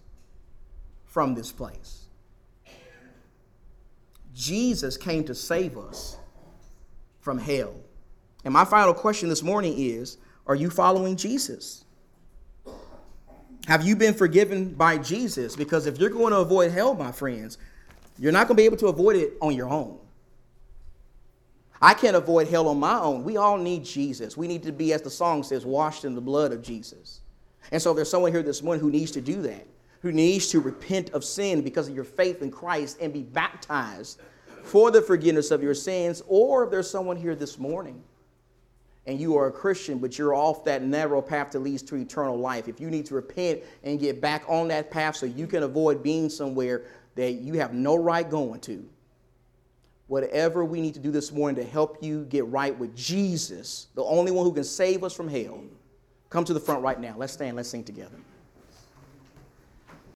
from 1.06 1.34
this 1.34 1.50
place. 1.50 2.02
Jesus 4.34 4.96
came 4.96 5.24
to 5.24 5.34
save 5.34 5.78
us 5.78 6.18
from 7.20 7.38
hell. 7.38 7.74
And 8.44 8.52
my 8.52 8.64
final 8.64 8.92
question 8.92 9.28
this 9.28 9.42
morning 9.42 9.74
is 9.78 10.18
Are 10.46 10.54
you 10.54 10.68
following 10.68 11.16
Jesus? 11.16 11.84
Have 13.66 13.84
you 13.84 13.94
been 13.94 14.14
forgiven 14.14 14.74
by 14.74 14.98
Jesus? 14.98 15.54
Because 15.54 15.86
if 15.86 15.98
you're 15.98 16.10
going 16.10 16.32
to 16.32 16.40
avoid 16.40 16.72
hell, 16.72 16.94
my 16.94 17.12
friends, 17.12 17.58
you're 18.18 18.32
not 18.32 18.48
going 18.48 18.56
to 18.56 18.60
be 18.60 18.64
able 18.64 18.76
to 18.78 18.88
avoid 18.88 19.16
it 19.16 19.34
on 19.40 19.54
your 19.54 19.68
own. 19.68 19.98
I 21.80 21.94
can't 21.94 22.16
avoid 22.16 22.48
hell 22.48 22.68
on 22.68 22.78
my 22.78 22.98
own. 22.98 23.24
We 23.24 23.36
all 23.36 23.56
need 23.56 23.84
Jesus. 23.84 24.36
We 24.36 24.46
need 24.46 24.62
to 24.64 24.72
be, 24.72 24.92
as 24.92 25.02
the 25.02 25.10
song 25.10 25.42
says, 25.42 25.64
washed 25.64 26.04
in 26.04 26.14
the 26.14 26.20
blood 26.20 26.52
of 26.52 26.62
Jesus. 26.62 27.20
And 27.70 27.80
so 27.80 27.90
if 27.90 27.96
there's 27.96 28.10
someone 28.10 28.32
here 28.32 28.42
this 28.42 28.62
morning 28.62 28.80
who 28.80 28.90
needs 28.90 29.10
to 29.12 29.20
do 29.20 29.42
that, 29.42 29.66
who 30.00 30.12
needs 30.12 30.48
to 30.48 30.60
repent 30.60 31.10
of 31.10 31.24
sin 31.24 31.62
because 31.62 31.88
of 31.88 31.94
your 31.94 32.04
faith 32.04 32.42
in 32.42 32.50
Christ 32.50 32.98
and 33.00 33.12
be 33.12 33.22
baptized 33.22 34.20
for 34.64 34.90
the 34.90 35.00
forgiveness 35.00 35.50
of 35.50 35.62
your 35.62 35.74
sins. 35.74 36.22
Or 36.26 36.64
if 36.64 36.70
there's 36.70 36.90
someone 36.90 37.16
here 37.16 37.34
this 37.34 37.58
morning 37.58 38.02
and 39.06 39.20
you 39.20 39.36
are 39.36 39.48
a 39.48 39.52
Christian, 39.52 39.98
but 39.98 40.16
you're 40.18 40.34
off 40.34 40.64
that 40.64 40.82
narrow 40.82 41.20
path 41.20 41.50
that 41.52 41.58
leads 41.60 41.82
to 41.82 41.96
eternal 41.96 42.36
life, 42.38 42.68
if 42.68 42.80
you 42.80 42.90
need 42.90 43.06
to 43.06 43.14
repent 43.14 43.60
and 43.82 43.98
get 43.98 44.20
back 44.20 44.44
on 44.48 44.68
that 44.68 44.90
path 44.90 45.16
so 45.16 45.26
you 45.26 45.46
can 45.46 45.64
avoid 45.64 46.02
being 46.02 46.28
somewhere 46.28 46.84
that 47.16 47.32
you 47.32 47.54
have 47.54 47.74
no 47.74 47.96
right 47.96 48.28
going 48.28 48.60
to, 48.60 48.88
whatever 50.06 50.64
we 50.64 50.80
need 50.80 50.94
to 50.94 51.00
do 51.00 51.10
this 51.10 51.32
morning 51.32 51.62
to 51.62 51.68
help 51.68 52.02
you 52.02 52.24
get 52.26 52.46
right 52.46 52.78
with 52.78 52.94
Jesus, 52.94 53.88
the 53.94 54.04
only 54.04 54.30
one 54.30 54.44
who 54.44 54.52
can 54.52 54.64
save 54.64 55.02
us 55.02 55.12
from 55.12 55.28
hell, 55.28 55.62
come 56.30 56.44
to 56.44 56.54
the 56.54 56.60
front 56.60 56.82
right 56.82 57.00
now. 57.00 57.14
Let's 57.16 57.32
stand, 57.32 57.56
let's 57.56 57.68
sing 57.68 57.84
together. 57.84 58.16